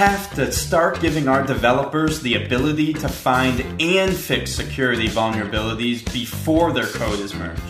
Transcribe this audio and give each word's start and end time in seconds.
have 0.00 0.34
to 0.34 0.50
start 0.50 0.98
giving 1.02 1.28
our 1.28 1.46
developers 1.46 2.22
the 2.22 2.42
ability 2.42 2.90
to 2.90 3.06
find 3.06 3.60
and 3.82 4.16
fix 4.16 4.50
security 4.50 5.06
vulnerabilities 5.06 6.10
before 6.10 6.72
their 6.72 6.86
code 6.86 7.20
is 7.20 7.34
merged. 7.34 7.60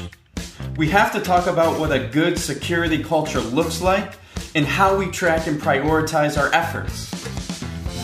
We 0.76 0.88
have 0.90 1.12
to 1.14 1.20
talk 1.20 1.48
about 1.48 1.80
what 1.80 1.90
a 1.90 1.98
good 1.98 2.38
security 2.38 3.02
culture 3.02 3.40
looks 3.40 3.82
like 3.82 4.12
and 4.54 4.64
how 4.64 4.96
we 4.96 5.10
track 5.10 5.48
and 5.48 5.60
prioritize 5.60 6.40
our 6.40 6.54
efforts. 6.54 7.10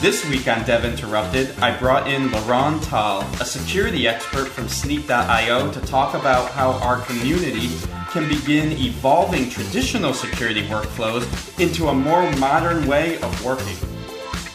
This 0.00 0.29
week 0.29 0.48
on 0.48 0.66
Dev 0.66 0.84
Interrupted, 0.84 1.56
I 1.61 1.79
brought 1.79 2.08
in 2.08 2.27
Liran 2.30 2.84
Tal, 2.84 3.20
a 3.40 3.45
security 3.45 4.08
expert 4.08 4.48
from 4.48 4.64
Snyk.io, 4.64 5.70
to 5.70 5.80
talk 5.82 6.14
about 6.14 6.50
how 6.50 6.72
our 6.72 7.00
community 7.02 7.68
can 8.11 8.29
begin 8.29 8.72
evolving 8.72 9.48
traditional 9.48 10.12
security 10.12 10.66
workflows 10.66 11.24
into 11.61 11.86
a 11.86 11.95
more 11.95 12.29
modern 12.38 12.88
way 12.88 13.20
of 13.20 13.45
working. 13.45 13.95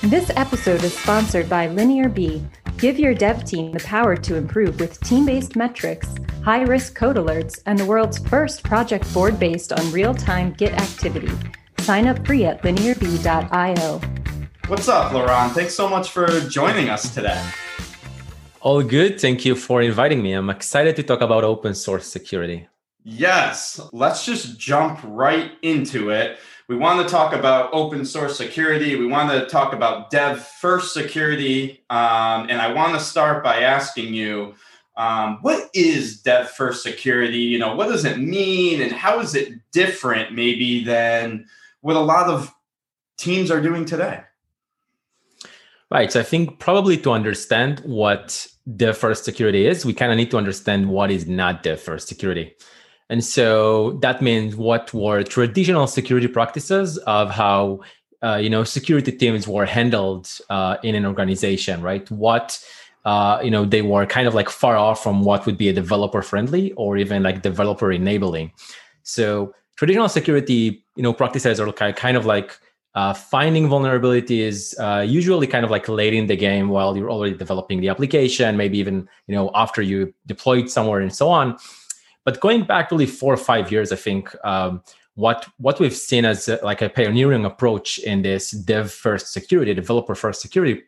This 0.05 0.31
episode 0.35 0.83
is 0.83 0.97
sponsored 0.97 1.47
by 1.47 1.67
LinearB. 1.67 2.43
Give 2.79 2.97
your 2.97 3.13
dev 3.13 3.45
team 3.45 3.71
the 3.71 3.79
power 3.81 4.15
to 4.15 4.35
improve 4.35 4.79
with 4.79 4.99
team 5.01 5.27
based 5.27 5.55
metrics, 5.55 6.15
high 6.43 6.63
risk 6.63 6.95
code 6.95 7.17
alerts, 7.17 7.61
and 7.67 7.77
the 7.77 7.85
world's 7.85 8.17
first 8.17 8.63
project 8.63 9.13
board 9.13 9.39
based 9.39 9.71
on 9.71 9.91
real 9.91 10.15
time 10.15 10.53
Git 10.53 10.73
activity. 10.73 11.29
Sign 11.81 12.07
up 12.07 12.25
free 12.25 12.45
at 12.45 12.63
linearb.io. 12.63 14.01
What's 14.65 14.89
up, 14.89 15.11
Liran? 15.11 15.51
Thanks 15.51 15.75
so 15.75 15.87
much 15.87 16.09
for 16.09 16.25
joining 16.49 16.89
us 16.89 17.13
today. 17.13 17.39
All 18.59 18.81
good. 18.81 19.21
Thank 19.21 19.45
you 19.45 19.53
for 19.53 19.83
inviting 19.83 20.23
me. 20.23 20.33
I'm 20.33 20.49
excited 20.49 20.95
to 20.95 21.03
talk 21.03 21.21
about 21.21 21.43
open 21.43 21.75
source 21.75 22.07
security. 22.07 22.67
Yes, 23.03 23.79
let's 23.93 24.25
just 24.25 24.59
jump 24.59 24.99
right 25.03 25.51
into 25.61 26.09
it. 26.09 26.39
We 26.71 26.77
want 26.77 27.05
to 27.05 27.11
talk 27.13 27.33
about 27.33 27.69
open 27.73 28.05
source 28.05 28.37
security. 28.37 28.95
We 28.95 29.05
want 29.05 29.29
to 29.29 29.45
talk 29.47 29.73
about 29.73 30.09
dev 30.09 30.41
first 30.41 30.93
security. 30.93 31.83
Um, 31.89 32.47
and 32.49 32.61
I 32.61 32.71
want 32.71 32.93
to 32.93 32.99
start 33.01 33.43
by 33.43 33.63
asking 33.63 34.13
you 34.13 34.55
um, 34.95 35.39
what 35.41 35.69
is 35.73 36.21
dev 36.21 36.49
first 36.49 36.81
security? 36.81 37.39
You 37.39 37.59
know, 37.59 37.75
what 37.75 37.89
does 37.89 38.05
it 38.05 38.19
mean 38.19 38.81
and 38.81 38.89
how 38.89 39.19
is 39.19 39.35
it 39.35 39.51
different 39.73 40.33
maybe 40.33 40.81
than 40.81 41.45
what 41.81 41.97
a 41.97 41.99
lot 41.99 42.29
of 42.29 42.55
teams 43.17 43.51
are 43.51 43.59
doing 43.59 43.83
today? 43.83 44.21
Right. 45.89 46.09
So 46.09 46.21
I 46.21 46.23
think 46.23 46.59
probably 46.59 46.95
to 46.99 47.11
understand 47.11 47.81
what 47.81 48.47
dev 48.77 48.97
first 48.97 49.25
security 49.25 49.67
is, 49.67 49.85
we 49.85 49.93
kind 49.93 50.13
of 50.13 50.17
need 50.17 50.31
to 50.31 50.37
understand 50.37 50.87
what 50.87 51.11
is 51.11 51.27
not 51.27 51.63
dev 51.63 51.81
first 51.81 52.07
security. 52.07 52.55
And 53.11 53.25
so 53.25 53.99
that 54.01 54.21
means 54.21 54.55
what 54.55 54.93
were 54.93 55.21
traditional 55.21 55.85
security 55.85 56.29
practices 56.29 56.97
of 56.99 57.29
how 57.29 57.81
uh, 58.23 58.37
you 58.37 58.49
know 58.49 58.63
security 58.63 59.11
teams 59.11 59.47
were 59.49 59.65
handled 59.65 60.29
uh, 60.49 60.77
in 60.81 60.95
an 60.95 61.05
organization, 61.05 61.81
right? 61.81 62.09
What 62.09 62.57
uh, 63.03 63.41
you 63.43 63.51
know 63.51 63.65
they 63.65 63.81
were 63.81 64.05
kind 64.05 64.27
of 64.29 64.33
like 64.33 64.49
far 64.49 64.77
off 64.77 65.03
from 65.03 65.25
what 65.25 65.45
would 65.45 65.57
be 65.57 65.67
a 65.67 65.73
developer 65.73 66.21
friendly 66.21 66.71
or 66.73 66.97
even 66.97 67.21
like 67.21 67.41
developer 67.41 67.91
enabling. 67.91 68.53
So 69.03 69.53
traditional 69.75 70.07
security 70.07 70.85
you 70.95 71.03
know 71.03 71.11
practices 71.11 71.59
are 71.59 71.69
kind 71.73 72.15
of 72.15 72.25
like 72.25 72.57
uh, 72.95 73.13
finding 73.13 73.67
vulnerabilities 73.67 74.73
uh, 74.79 75.01
usually 75.01 75.47
kind 75.47 75.65
of 75.65 75.71
like 75.71 75.89
late 75.89 76.13
in 76.13 76.27
the 76.27 76.37
game 76.37 76.69
while 76.69 76.95
you're 76.95 77.09
already 77.11 77.35
developing 77.35 77.79
the 77.79 77.89
application 77.89 78.57
maybe 78.57 78.77
even 78.77 79.07
you 79.27 79.35
know 79.35 79.49
after 79.55 79.81
you 79.81 80.13
deployed 80.27 80.69
somewhere 80.69 80.99
and 80.99 81.15
so 81.15 81.29
on 81.29 81.57
but 82.25 82.39
going 82.39 82.63
back 82.63 82.91
really 82.91 83.05
four 83.05 83.33
or 83.33 83.37
five 83.37 83.71
years, 83.71 83.91
I 83.91 83.95
think 83.95 84.33
um, 84.45 84.83
what 85.15 85.47
what 85.57 85.79
we've 85.79 85.95
seen 85.95 86.25
as 86.25 86.47
a, 86.47 86.59
like 86.63 86.81
a 86.81 86.89
pioneering 86.89 87.45
approach 87.45 87.99
in 87.99 88.21
this 88.21 88.51
dev 88.51 88.91
first 88.91 89.33
security, 89.33 89.73
developer 89.73 90.15
first 90.15 90.41
security 90.41 90.83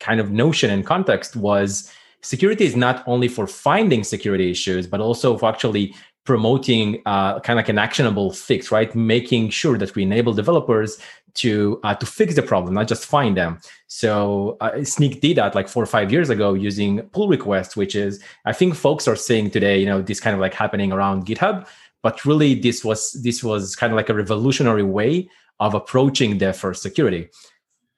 kind 0.00 0.20
of 0.20 0.30
notion 0.30 0.70
and 0.70 0.86
context 0.86 1.36
was 1.36 1.92
security 2.22 2.64
is 2.64 2.76
not 2.76 3.02
only 3.06 3.28
for 3.28 3.46
finding 3.46 4.04
security 4.04 4.50
issues, 4.50 4.86
but 4.86 5.00
also 5.00 5.36
for 5.36 5.48
actually 5.48 5.94
promoting 6.24 7.00
uh, 7.06 7.40
kind 7.40 7.58
of 7.58 7.64
like 7.64 7.68
an 7.68 7.78
actionable 7.78 8.30
fix, 8.30 8.70
right? 8.70 8.94
Making 8.94 9.50
sure 9.50 9.78
that 9.78 9.94
we 9.94 10.02
enable 10.02 10.32
developers 10.32 10.98
to 11.34 11.80
uh, 11.82 11.94
to 11.94 12.06
fix 12.06 12.34
the 12.34 12.42
problem, 12.42 12.74
not 12.74 12.88
just 12.88 13.04
find 13.04 13.36
them. 13.36 13.58
So 13.86 14.56
uh, 14.60 14.72
Snyk 14.82 15.20
did 15.20 15.36
that 15.36 15.54
like 15.54 15.68
four 15.68 15.82
or 15.82 15.86
five 15.86 16.12
years 16.12 16.30
ago 16.30 16.54
using 16.54 17.02
pull 17.12 17.28
requests, 17.28 17.76
which 17.76 17.94
is 17.94 18.22
I 18.44 18.52
think 18.52 18.74
folks 18.74 19.08
are 19.08 19.16
saying 19.16 19.50
today, 19.50 19.78
you 19.78 19.86
know, 19.86 20.02
this 20.02 20.20
kind 20.20 20.34
of 20.34 20.40
like 20.40 20.54
happening 20.54 20.92
around 20.92 21.26
GitHub, 21.26 21.66
but 22.02 22.24
really 22.24 22.54
this 22.54 22.84
was 22.84 23.12
this 23.22 23.42
was 23.42 23.76
kind 23.76 23.92
of 23.92 23.96
like 23.96 24.08
a 24.08 24.14
revolutionary 24.14 24.82
way 24.82 25.28
of 25.60 25.74
approaching 25.74 26.38
dev 26.38 26.56
first 26.56 26.82
security. 26.82 27.28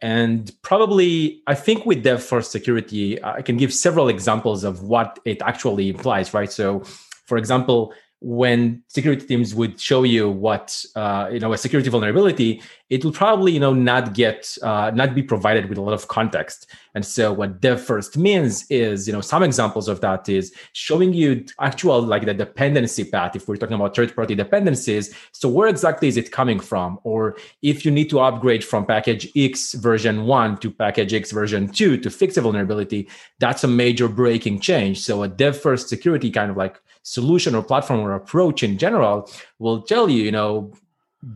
And 0.03 0.51
probably, 0.63 1.43
I 1.47 1.55
think 1.55 1.85
with 1.85 2.03
dev 2.03 2.23
first 2.23 2.53
security, 2.53 3.23
I 3.23 3.43
can 3.43 3.59
give 3.59 3.73
several 3.73 4.09
examples 4.09 4.65
of 4.65 4.83
what 4.83 5.19
it 5.27 5.43
actually 5.43 5.91
implies, 5.91 6.33
right? 6.33 6.51
So, 6.51 6.81
for 7.27 7.37
example, 7.37 7.93
when 8.21 8.83
security 8.89 9.27
teams 9.27 9.55
would 9.55 9.81
show 9.81 10.03
you 10.03 10.31
what 10.31 10.85
uh, 10.95 11.29
you 11.33 11.41
know 11.41 11.53
a 11.53 11.59
security 11.59 11.89
vulnerability 11.89 12.63
it 12.91 13.05
will 13.05 13.13
probably 13.13 13.53
you 13.53 13.61
know 13.61 13.73
not 13.73 14.15
get 14.15 14.59
uh, 14.63 14.91
not 14.95 15.15
be 15.15 15.23
provided 15.23 15.69
with 15.69 15.79
a 15.79 15.81
lot 15.81 15.95
of 15.95 16.09
context. 16.09 16.67
And 16.95 17.07
so 17.07 17.33
what 17.33 17.61
dev 17.61 17.81
first 17.81 18.19
means 18.19 18.67
is 18.69 19.07
you 19.07 19.13
know 19.13 19.21
some 19.21 19.43
examples 19.43 19.89
of 19.89 20.01
that 20.01 20.29
is 20.29 20.53
showing 20.73 21.13
you 21.15 21.45
actual 21.61 22.03
like 22.03 22.27
the 22.27 22.35
dependency 22.35 23.05
path. 23.05 23.37
If 23.37 23.49
we're 23.49 23.57
talking 23.57 23.77
about 23.77 23.95
third 23.97 24.15
party 24.15 24.35
dependencies 24.35 25.15
so 25.33 25.49
where 25.49 25.69
exactly 25.69 26.09
is 26.09 26.17
it 26.17 26.33
coming 26.33 26.61
from? 26.61 26.99
Or 27.05 27.37
if 27.63 27.85
you 27.85 27.91
need 27.91 28.11
to 28.11 28.21
upgrade 28.21 28.65
from 28.65 28.85
package 28.85 29.31
x 29.37 29.75
version 29.75 30.25
1 30.25 30.59
to 30.59 30.71
package 30.71 31.15
x 31.15 31.31
version 31.31 31.69
2 31.69 31.97
to 31.99 32.11
fix 32.11 32.37
a 32.37 32.41
vulnerability 32.41 33.09
that's 33.39 33.65
a 33.65 33.69
major 33.69 34.09
breaking 34.09 34.61
change. 34.61 35.01
So 35.01 35.23
a 35.23 35.29
dev 35.29 35.57
first 35.57 35.89
security 35.89 36.31
kind 36.31 36.51
of 36.51 36.57
like 36.57 36.81
solution 37.03 37.55
or 37.55 37.63
platform 37.63 38.01
or 38.01 38.15
approach 38.15 38.63
in 38.63 38.77
general 38.79 39.31
will 39.59 39.83
tell 39.83 40.09
you, 40.09 40.23
you 40.23 40.33
know, 40.33 40.73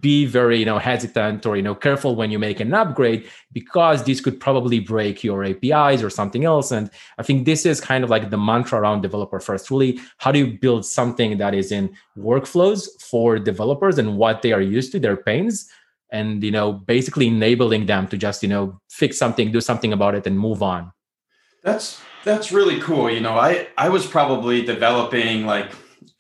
be 0.01 0.25
very 0.25 0.59
you 0.59 0.65
know 0.65 0.79
hesitant 0.79 1.45
or 1.45 1.57
you 1.57 1.63
know 1.63 1.75
careful 1.75 2.17
when 2.17 2.31
you 2.31 2.39
make 2.39 2.59
an 2.59 2.73
upgrade 2.73 3.29
because 3.53 4.05
this 4.05 4.21
could 4.21 4.41
probably 4.41 4.81
break 4.81 5.23
your 5.23 5.45
apis 5.45 6.03
or 6.03 6.09
something 6.09 6.45
else. 6.45 6.71
And 6.71 6.91
i 7.19 7.23
think 7.23 7.45
this 7.45 7.67
is 7.67 7.81
kind 7.81 8.03
of 8.03 8.09
like 8.09 8.31
the 8.31 8.39
mantra 8.39 8.81
around 8.81 9.03
developer 9.03 9.41
first. 9.41 9.71
Really 9.71 10.01
how 10.19 10.33
do 10.33 10.39
you 10.39 10.59
build 10.59 10.87
something 10.87 11.37
that 11.39 11.55
is 11.55 11.71
in 11.71 11.95
workflows 12.17 12.89
for 12.99 13.39
developers 13.39 13.99
and 13.99 14.17
what 14.17 14.41
they 14.41 14.53
are 14.53 14.63
used 14.63 14.91
to 14.93 14.99
their 14.99 15.19
pains 15.19 15.69
and 16.11 16.43
you 16.43 16.51
know 16.51 16.73
basically 16.73 17.27
enabling 17.27 17.85
them 17.85 18.09
to 18.09 18.17
just 18.17 18.43
you 18.43 18.49
know 18.49 18.81
fix 18.89 19.19
something 19.19 19.53
do 19.53 19.61
something 19.61 19.93
about 19.93 20.15
it 20.15 20.27
and 20.27 20.39
move 20.39 20.63
on? 20.63 20.93
That's 21.63 22.01
that's 22.25 22.53
really 22.53 22.81
cool. 22.81 23.11
You 23.11 23.21
know, 23.21 23.37
I 23.39 23.69
I 23.77 23.91
was 23.91 24.07
probably 24.07 24.65
developing 24.65 25.45
like 25.45 25.71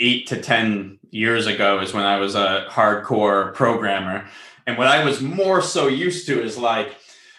8 0.00 0.26
to 0.28 0.40
10 0.40 0.98
years 1.10 1.46
ago 1.46 1.80
is 1.80 1.92
when 1.94 2.04
I 2.04 2.18
was 2.18 2.34
a 2.34 2.66
hardcore 2.70 3.54
programmer. 3.54 4.26
And 4.66 4.78
what 4.78 4.86
I 4.86 5.04
was 5.04 5.20
more 5.20 5.60
so 5.62 5.88
used 5.88 6.26
to 6.26 6.42
is 6.42 6.56
like 6.56 6.96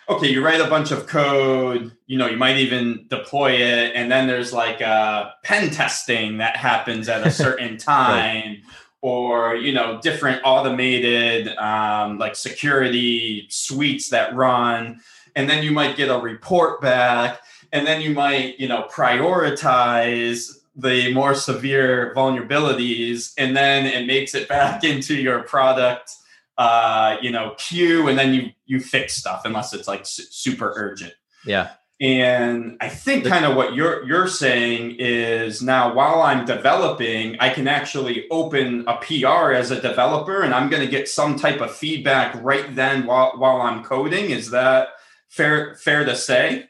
okay, 0.07 0.27
you 0.27 0.43
write 0.43 0.61
a 0.61 0.69
bunch 0.69 0.91
of 0.91 1.07
code, 1.07 1.91
you 2.05 2.17
know, 2.17 2.27
you 2.27 2.37
might 2.37 2.57
even 2.57 3.05
deploy 3.09 3.53
it, 3.53 3.93
and 3.95 4.11
then 4.11 4.27
there's 4.27 4.53
like 4.53 4.81
a 4.81 5.33
pen 5.43 5.69
testing 5.71 6.37
that 6.37 6.55
happens 6.55 7.09
at 7.09 7.25
a 7.25 7.31
certain 7.43 7.77
time, 7.77 8.43
right. 8.43 8.61
or 9.01 9.55
you 9.55 9.73
know, 9.73 9.99
different 10.01 10.41
automated 10.45 11.55
um, 11.57 12.17
like 12.17 12.35
security 12.35 13.47
suites 13.49 14.09
that 14.09 14.35
run, 14.35 14.99
and 15.35 15.49
then 15.49 15.63
you 15.63 15.71
might 15.71 15.95
get 15.95 16.09
a 16.09 16.19
report 16.19 16.81
back, 16.81 17.41
and 17.71 17.87
then 17.87 18.01
you 18.01 18.11
might 18.11 18.59
you 18.59 18.67
know 18.67 18.87
prioritize 18.91 20.51
the 20.75 21.13
more 21.13 21.33
severe 21.33 22.13
vulnerabilities 22.15 23.33
and 23.37 23.55
then 23.55 23.85
it 23.85 24.05
makes 24.05 24.35
it 24.35 24.47
back 24.49 24.83
into 24.83 25.15
your 25.15 25.43
product 25.43 26.11
uh, 26.57 27.17
you 27.21 27.31
know 27.31 27.53
queue 27.57 28.07
and 28.07 28.17
then 28.17 28.33
you 28.33 28.49
you 28.65 28.79
fix 28.79 29.15
stuff 29.15 29.41
unless 29.45 29.73
it's 29.73 29.87
like 29.87 30.05
su- 30.05 30.23
super 30.29 30.73
urgent. 30.75 31.13
Yeah. 31.45 31.71
And 32.01 32.77
i 32.81 32.89
think 32.89 33.25
kind 33.25 33.45
of 33.45 33.55
what 33.55 33.73
you're 33.73 34.05
you're 34.05 34.27
saying 34.27 34.97
is 34.99 35.61
now 35.61 35.93
while 35.93 36.21
i'm 36.21 36.43
developing 36.43 37.37
i 37.39 37.47
can 37.47 37.69
actually 37.69 38.27
open 38.29 38.83
a 38.85 38.97
pr 38.97 39.53
as 39.53 39.71
a 39.71 39.79
developer 39.79 40.41
and 40.41 40.53
i'm 40.53 40.69
going 40.69 40.83
to 40.83 40.91
get 40.91 41.07
some 41.07 41.37
type 41.37 41.61
of 41.61 41.71
feedback 41.73 42.35
right 42.43 42.75
then 42.75 43.05
while 43.05 43.31
while 43.37 43.61
i'm 43.61 43.81
coding. 43.81 44.31
Is 44.31 44.51
that 44.51 44.89
fair 45.29 45.75
fair 45.75 46.03
to 46.03 46.17
say 46.17 46.69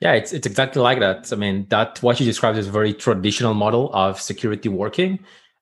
yeah, 0.00 0.12
it's 0.12 0.32
it's 0.32 0.46
exactly 0.46 0.80
like 0.80 1.00
that. 1.00 1.32
I 1.32 1.36
mean, 1.36 1.66
that 1.70 2.02
what 2.02 2.20
you 2.20 2.26
described 2.26 2.56
is 2.58 2.68
a 2.68 2.72
very 2.72 2.92
traditional 2.92 3.54
model 3.54 3.90
of 3.92 4.20
security 4.20 4.68
working, 4.68 5.18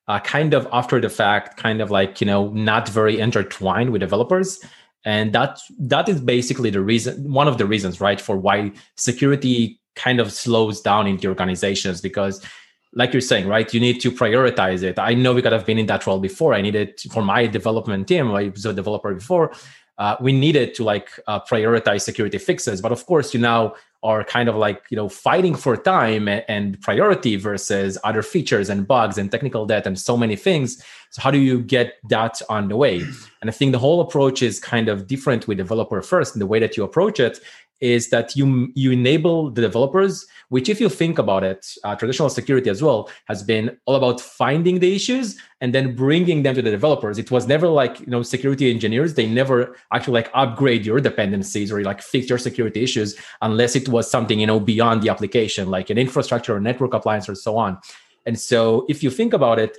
uh, 0.07 0.19
kind 0.19 0.53
of 0.53 0.67
after 0.71 1.01
the 1.01 1.09
fact, 1.09 1.57
kind 1.57 1.81
of 1.81 1.89
like 1.89 2.21
you 2.21 2.27
know 2.27 2.49
not 2.49 2.87
very 2.87 3.19
intertwined 3.19 3.91
with 3.91 4.01
developers, 4.01 4.59
and 5.05 5.33
that 5.33 5.59
that 5.79 6.07
is 6.07 6.21
basically 6.21 6.69
the 6.69 6.81
reason, 6.81 7.31
one 7.31 7.47
of 7.47 7.57
the 7.57 7.65
reasons, 7.65 7.99
right, 7.99 8.21
for 8.21 8.37
why 8.37 8.71
security 8.95 9.79
kind 9.95 10.19
of 10.19 10.31
slows 10.31 10.81
down 10.81 11.07
into 11.07 11.27
organizations 11.27 12.01
because 12.01 12.45
like 12.93 13.13
you're 13.13 13.21
saying, 13.21 13.47
right? 13.47 13.71
You 13.73 13.79
need 13.79 13.99
to 14.01 14.11
prioritize 14.11 14.81
it. 14.81 14.97
I 14.97 15.13
know 15.13 15.33
because 15.33 15.53
I've 15.53 15.65
been 15.65 15.77
in 15.77 15.87
that 15.87 16.07
role 16.07 16.19
before. 16.19 16.53
I 16.53 16.61
needed 16.61 16.99
for 17.11 17.21
my 17.21 17.45
development 17.45 18.07
team. 18.07 18.31
I 18.31 18.49
was 18.49 18.65
a 18.65 18.73
developer 18.73 19.13
before. 19.13 19.51
Uh, 19.97 20.15
we 20.21 20.31
needed 20.31 20.73
to 20.75 20.83
like 20.83 21.09
uh, 21.27 21.39
prioritize 21.41 22.01
security 22.01 22.37
fixes, 22.37 22.81
but 22.81 22.91
of 22.91 23.05
course, 23.05 23.33
you 23.33 23.39
now 23.39 23.73
are 24.07 24.23
kind 24.23 24.47
of 24.47 24.55
like 24.55 24.79
you 24.89 24.97
know 24.99 25.09
fighting 25.09 25.55
for 25.63 25.75
time 25.75 26.27
and 26.27 26.79
priority 26.81 27.35
versus 27.35 27.97
other 28.03 28.23
features 28.23 28.69
and 28.69 28.87
bugs 28.87 29.17
and 29.17 29.29
technical 29.29 29.65
debt 29.65 29.85
and 29.85 29.99
so 29.99 30.15
many 30.15 30.35
things. 30.35 30.81
So 31.11 31.21
how 31.21 31.31
do 31.31 31.37
you 31.37 31.61
get 31.61 31.95
that 32.09 32.41
on 32.49 32.69
the 32.69 32.77
way? 32.77 33.01
And 33.41 33.49
I 33.49 33.51
think 33.51 33.71
the 33.71 33.79
whole 33.79 34.01
approach 34.01 34.41
is 34.41 34.59
kind 34.59 34.87
of 34.87 35.07
different 35.07 35.47
with 35.47 35.57
developer 35.57 36.01
first. 36.01 36.33
And 36.33 36.41
the 36.41 36.47
way 36.47 36.59
that 36.59 36.77
you 36.77 36.83
approach 36.83 37.19
it 37.19 37.39
is 37.79 38.09
that 38.09 38.35
you 38.35 38.71
you 38.73 38.91
enable 38.91 39.51
the 39.51 39.61
developers 39.61 40.25
which 40.49 40.69
if 40.69 40.79
you 40.79 40.89
think 40.89 41.19
about 41.19 41.43
it 41.43 41.67
uh, 41.83 41.95
traditional 41.95 42.29
security 42.29 42.69
as 42.69 42.81
well 42.81 43.09
has 43.25 43.43
been 43.43 43.77
all 43.85 43.95
about 43.95 44.19
finding 44.19 44.79
the 44.79 44.95
issues 44.95 45.37
and 45.61 45.73
then 45.73 45.95
bringing 45.95 46.43
them 46.43 46.55
to 46.55 46.61
the 46.61 46.69
developers. 46.69 47.17
It 47.17 47.31
was 47.31 47.47
never 47.47 47.67
like 47.67 47.99
you 47.99 48.07
know 48.07 48.23
security 48.23 48.69
engineers 48.71 49.13
they 49.15 49.27
never 49.27 49.75
actually 49.91 50.13
like 50.13 50.31
upgrade 50.33 50.85
your 50.85 50.99
dependencies 50.99 51.71
or 51.71 51.81
like 51.83 52.01
fix 52.01 52.29
your 52.29 52.37
security 52.37 52.83
issues 52.83 53.15
unless 53.41 53.75
it 53.75 53.89
was 53.89 54.09
something 54.09 54.39
you 54.39 54.47
know 54.47 54.59
beyond 54.59 55.01
the 55.01 55.09
application 55.09 55.69
like 55.69 55.89
an 55.89 55.97
infrastructure 55.97 56.55
or 56.55 56.59
network 56.59 56.93
appliance 56.93 57.27
or 57.27 57.35
so 57.35 57.57
on. 57.57 57.77
And 58.25 58.39
so 58.39 58.85
if 58.89 59.03
you 59.03 59.09
think 59.09 59.33
about 59.33 59.59
it 59.59 59.77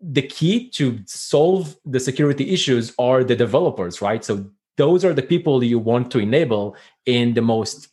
the 0.00 0.22
key 0.22 0.68
to 0.68 0.98
solve 1.06 1.76
the 1.86 2.00
security 2.00 2.50
issues 2.50 2.92
are 2.98 3.24
the 3.24 3.36
developers 3.36 4.02
right? 4.02 4.24
So 4.24 4.50
those 4.76 5.04
are 5.04 5.14
the 5.14 5.22
people 5.22 5.62
you 5.62 5.78
want 5.78 6.10
to 6.10 6.18
enable 6.18 6.76
in 7.06 7.34
the 7.34 7.42
most 7.42 7.88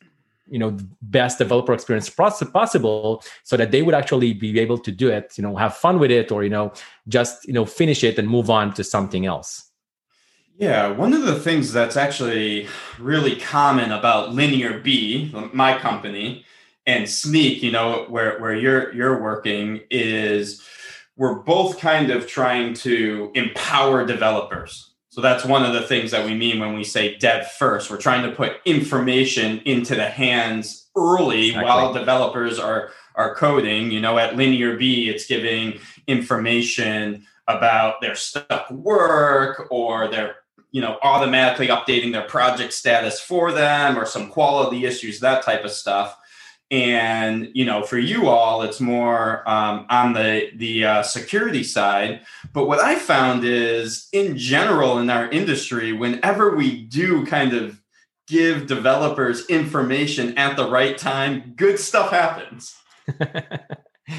you 0.48 0.58
know 0.58 0.76
best 1.00 1.38
developer 1.38 1.72
experience 1.72 2.10
possible 2.10 3.24
so 3.42 3.56
that 3.56 3.70
they 3.70 3.82
would 3.82 3.94
actually 3.94 4.34
be 4.34 4.60
able 4.60 4.76
to 4.76 4.92
do 4.92 5.08
it 5.08 5.32
you 5.36 5.42
know 5.42 5.56
have 5.56 5.74
fun 5.74 5.98
with 5.98 6.10
it 6.10 6.30
or 6.30 6.44
you 6.44 6.50
know 6.50 6.72
just 7.08 7.46
you 7.46 7.52
know 7.52 7.64
finish 7.64 8.04
it 8.04 8.18
and 8.18 8.28
move 8.28 8.50
on 8.50 8.72
to 8.74 8.84
something 8.84 9.24
else. 9.26 9.70
Yeah 10.58 10.88
one 10.90 11.14
of 11.14 11.22
the 11.22 11.38
things 11.38 11.72
that's 11.72 11.96
actually 11.96 12.68
really 12.98 13.36
common 13.36 13.92
about 13.92 14.30
LinearB 14.30 15.54
my 15.54 15.78
company 15.78 16.44
and 16.86 17.04
Snyk 17.06 17.62
you 17.62 17.72
know 17.72 18.04
where 18.08 18.38
where 18.38 18.54
you're 18.54 18.92
you're 18.92 19.22
working 19.22 19.80
is 19.90 20.62
we're 21.16 21.36
both 21.36 21.78
kind 21.78 22.10
of 22.10 22.26
trying 22.26 22.74
to 22.74 23.30
empower 23.34 24.04
developers 24.04 24.91
so 25.12 25.20
that's 25.20 25.44
one 25.44 25.62
of 25.62 25.74
the 25.74 25.82
things 25.82 26.10
that 26.12 26.24
we 26.24 26.32
mean 26.32 26.58
when 26.58 26.72
we 26.74 26.84
say 26.84 27.18
dev 27.18 27.46
first. 27.52 27.90
We're 27.90 27.98
trying 27.98 28.28
to 28.28 28.34
put 28.34 28.62
information 28.64 29.58
into 29.66 29.94
the 29.94 30.08
hands 30.08 30.88
early 30.96 31.48
exactly. 31.48 31.68
while 31.68 31.92
developers 31.92 32.58
are 32.58 32.92
are 33.14 33.34
coding. 33.34 33.90
You 33.90 34.00
know, 34.00 34.16
at 34.16 34.36
LinearB, 34.36 35.08
it's 35.08 35.26
giving 35.26 35.78
information 36.06 37.26
about 37.46 38.00
their 38.00 38.14
stuck 38.14 38.70
work 38.70 39.66
or 39.70 40.08
their 40.08 40.36
you 40.70 40.80
know 40.80 40.96
automatically 41.02 41.66
updating 41.66 42.12
their 42.12 42.26
project 42.26 42.72
status 42.72 43.20
for 43.20 43.52
them 43.52 43.98
or 43.98 44.06
some 44.06 44.30
quality 44.30 44.86
issues 44.86 45.20
that 45.20 45.44
type 45.44 45.62
of 45.62 45.72
stuff 45.72 46.16
and 46.72 47.50
you 47.52 47.66
know 47.66 47.82
for 47.82 47.98
you 47.98 48.28
all 48.28 48.62
it's 48.62 48.80
more 48.80 49.48
um, 49.48 49.86
on 49.90 50.14
the 50.14 50.48
the 50.56 50.84
uh, 50.84 51.02
security 51.02 51.62
side. 51.62 52.22
But 52.52 52.66
what 52.66 52.80
i 52.80 52.96
found 52.96 53.44
is 53.44 54.08
in 54.12 54.36
general 54.36 54.98
in 54.98 55.10
our 55.10 55.30
industry 55.30 55.92
whenever 55.92 56.56
we 56.56 56.82
do 56.82 57.24
kind 57.26 57.52
of 57.52 57.80
give 58.26 58.66
developers 58.66 59.46
information 59.46 60.36
at 60.38 60.56
the 60.56 60.68
right 60.68 60.96
time 60.96 61.52
good 61.54 61.78
stuff 61.78 62.10
happens. 62.10 62.74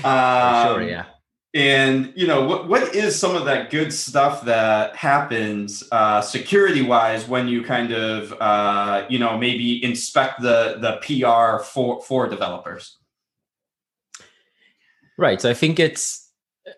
Um, 0.03 0.65
sure 0.65 0.81
yeah 0.81 1.05
and 1.53 2.11
you 2.15 2.25
know 2.25 2.45
what 2.45 2.67
what 2.67 2.95
is 2.95 3.17
some 3.17 3.35
of 3.35 3.45
that 3.45 3.69
good 3.69 3.93
stuff 3.93 4.43
that 4.45 4.95
happens 4.95 5.83
uh, 5.91 6.19
security 6.21 6.81
wise 6.81 7.27
when 7.27 7.47
you 7.47 7.63
kind 7.63 7.91
of 7.91 8.33
uh, 8.41 9.05
you 9.09 9.19
know 9.19 9.37
maybe 9.37 9.83
inspect 9.83 10.41
the 10.41 10.77
the 10.79 10.97
PR 11.01 11.63
for 11.63 12.01
for 12.01 12.27
developers? 12.27 12.97
Right. 15.17 15.39
So 15.39 15.49
I 15.49 15.53
think 15.53 15.79
it's 15.79 16.31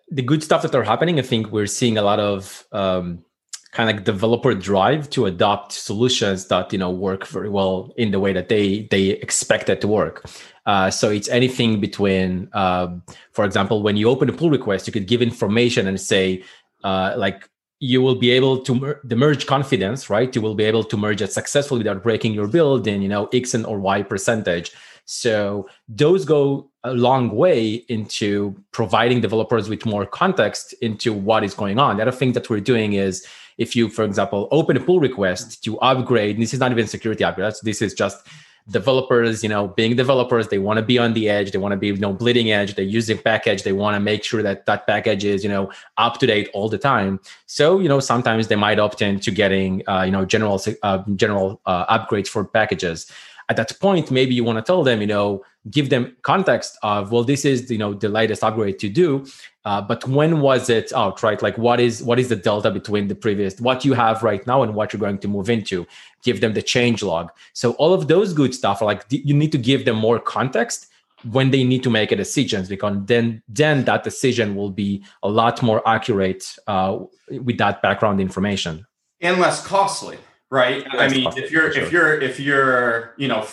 the 0.09 0.21
good 0.21 0.43
stuff 0.43 0.63
that 0.63 0.75
are 0.75 0.83
happening. 0.83 1.19
I 1.19 1.21
think 1.21 1.51
we're 1.51 1.67
seeing 1.67 1.97
a 1.97 2.01
lot 2.01 2.19
of 2.19 2.65
um, 2.73 3.23
kind 3.75 3.89
of 3.89 3.97
like 3.97 4.05
developer 4.05 4.53
drive 4.53 5.09
to 5.09 5.25
adopt 5.25 5.73
solutions 5.73 6.47
that 6.47 6.71
you 6.71 6.79
know 6.79 6.89
work 6.89 7.27
very 7.27 7.49
well 7.49 7.93
in 7.97 8.11
the 8.11 8.19
way 8.19 8.31
that 8.33 8.47
they 8.49 8.87
they 8.89 9.09
expect 9.09 9.69
it 9.69 9.81
to 9.81 9.87
work. 9.87 10.25
Uh, 10.65 10.89
so 10.89 11.11
it's 11.11 11.29
anything 11.29 11.79
between, 11.79 12.49
um, 12.53 13.03
for 13.33 13.45
example, 13.45 13.83
when 13.83 13.97
you 13.97 14.09
open 14.09 14.27
a 14.29 14.33
pull 14.33 14.49
request, 14.49 14.87
you 14.87 14.93
could 14.93 15.05
give 15.05 15.21
information 15.21 15.87
and 15.87 16.01
say, 16.01 16.43
uh, 16.83 17.13
like, 17.17 17.47
you 17.79 18.01
will 18.01 18.15
be 18.15 18.31
able 18.31 18.57
to 18.63 18.73
mer- 18.73 18.99
the 19.03 19.15
merge 19.15 19.45
confidence, 19.45 20.09
right? 20.09 20.35
You 20.35 20.41
will 20.41 20.55
be 20.55 20.63
able 20.63 20.83
to 20.85 20.97
merge 20.97 21.21
it 21.21 21.31
successfully 21.31 21.79
without 21.79 22.01
breaking 22.01 22.33
your 22.33 22.47
build 22.47 22.87
in, 22.87 23.03
you 23.03 23.09
know, 23.09 23.27
X 23.31 23.53
and 23.53 23.63
or 23.63 23.79
Y 23.79 24.01
percentage. 24.01 24.71
So 25.05 25.69
those 25.87 26.25
go 26.25 26.71
a 26.83 26.93
long 26.93 27.29
way 27.35 27.85
into 27.89 28.55
providing 28.71 29.21
developers 29.21 29.69
with 29.69 29.85
more 29.85 30.07
context 30.07 30.73
into 30.81 31.13
what 31.13 31.43
is 31.43 31.53
going 31.53 31.77
on. 31.77 31.97
The 31.97 32.03
other 32.03 32.11
thing 32.11 32.31
that 32.33 32.49
we're 32.49 32.59
doing 32.59 32.93
is 32.93 33.27
if 33.57 33.75
you, 33.75 33.89
for 33.89 34.03
example, 34.03 34.47
open 34.51 34.77
a 34.77 34.79
pull 34.79 34.99
request 34.99 35.63
to 35.63 35.79
upgrade, 35.79 36.39
this 36.39 36.53
is 36.53 36.59
not 36.59 36.71
even 36.71 36.87
security 36.87 37.23
upgrades. 37.23 37.61
this 37.61 37.81
is 37.81 37.93
just 37.93 38.25
developers, 38.69 39.43
you 39.43 39.49
know, 39.49 39.67
being 39.67 39.95
developers, 39.95 40.47
they 40.47 40.57
want 40.57 40.77
to 40.77 40.83
be 40.83 40.97
on 40.97 41.13
the 41.13 41.29
edge. 41.29 41.51
They 41.51 41.59
want 41.59 41.73
to 41.73 41.77
be, 41.77 41.87
you 41.87 41.97
know, 41.97 42.13
bleeding 42.13 42.51
edge. 42.51 42.75
They're 42.75 42.83
using 42.83 43.17
package. 43.17 43.63
They 43.63 43.73
want 43.73 43.95
to 43.95 43.99
make 43.99 44.23
sure 44.23 44.41
that 44.41 44.65
that 44.65 44.87
package 44.87 45.23
is, 45.23 45.43
you 45.43 45.49
know, 45.49 45.71
up 45.97 46.17
to 46.19 46.25
date 46.25 46.49
all 46.53 46.67
the 46.67 46.77
time. 46.77 47.19
So, 47.45 47.79
you 47.79 47.87
know, 47.87 47.99
sometimes 47.99 48.47
they 48.47 48.55
might 48.55 48.79
opt 48.79 49.01
into 49.01 49.29
getting, 49.29 49.83
uh, 49.87 50.03
you 50.03 50.11
know, 50.11 50.25
general, 50.25 50.59
uh, 50.81 51.03
general 51.15 51.61
uh, 51.65 51.97
upgrades 51.97 52.27
for 52.27 52.43
packages 52.43 53.11
at 53.49 53.57
that 53.57 53.79
point 53.79 54.11
maybe 54.11 54.33
you 54.33 54.43
want 54.43 54.57
to 54.57 54.61
tell 54.61 54.83
them 54.83 55.01
you 55.01 55.07
know 55.07 55.43
give 55.69 55.89
them 55.89 56.15
context 56.21 56.77
of 56.83 57.11
well 57.11 57.23
this 57.23 57.45
is 57.45 57.69
you 57.69 57.77
know 57.77 57.93
the 57.93 58.09
latest 58.09 58.43
upgrade 58.43 58.79
to 58.79 58.89
do 58.89 59.25
uh, 59.65 59.81
but 59.81 60.07
when 60.07 60.41
was 60.41 60.69
it 60.69 60.93
out 60.93 61.21
right? 61.23 61.41
Like 61.41 61.57
what 61.57 61.79
is 61.79 62.03
what 62.03 62.19
is 62.19 62.29
the 62.29 62.35
delta 62.35 62.69
between 62.69 63.07
the 63.07 63.15
previous 63.15 63.59
what 63.59 63.83
you 63.83 63.93
have 63.93 64.21
right 64.21 64.45
now 64.45 64.61
and 64.61 64.75
what 64.75 64.93
you're 64.93 64.99
going 64.99 65.17
to 65.19 65.27
move 65.27 65.49
into? 65.49 65.85
Give 66.23 66.39
them 66.39 66.53
the 66.53 66.61
change 66.61 67.01
log. 67.01 67.31
So 67.53 67.71
all 67.73 67.93
of 67.93 68.07
those 68.07 68.31
good 68.33 68.53
stuff 68.53 68.81
are 68.81 68.85
like 68.85 69.05
you 69.09 69.33
need 69.33 69.51
to 69.51 69.57
give 69.57 69.85
them 69.85 69.97
more 69.97 70.19
context 70.19 70.87
when 71.31 71.49
they 71.49 71.63
need 71.63 71.81
to 71.81 71.89
make 71.89 72.11
a 72.11 72.15
decision 72.15 72.65
because 72.69 72.97
then 73.05 73.41
then 73.49 73.85
that 73.85 74.03
decision 74.03 74.55
will 74.55 74.69
be 74.69 75.03
a 75.23 75.29
lot 75.29 75.63
more 75.63 75.81
accurate 75.87 76.55
uh, 76.67 76.99
with 77.29 77.57
that 77.57 77.81
background 77.81 78.21
information. 78.21 78.85
And 79.19 79.39
less 79.39 79.65
costly 79.65 80.19
right? 80.51 80.85
I 80.91 81.07
mean, 81.09 81.27
if 81.35 81.51
you're 81.51 81.71
sure. 81.73 81.83
if 81.83 81.91
you're 81.91 82.21
if 82.21 82.39
you're 82.39 83.13
you 83.17 83.27
know 83.27 83.47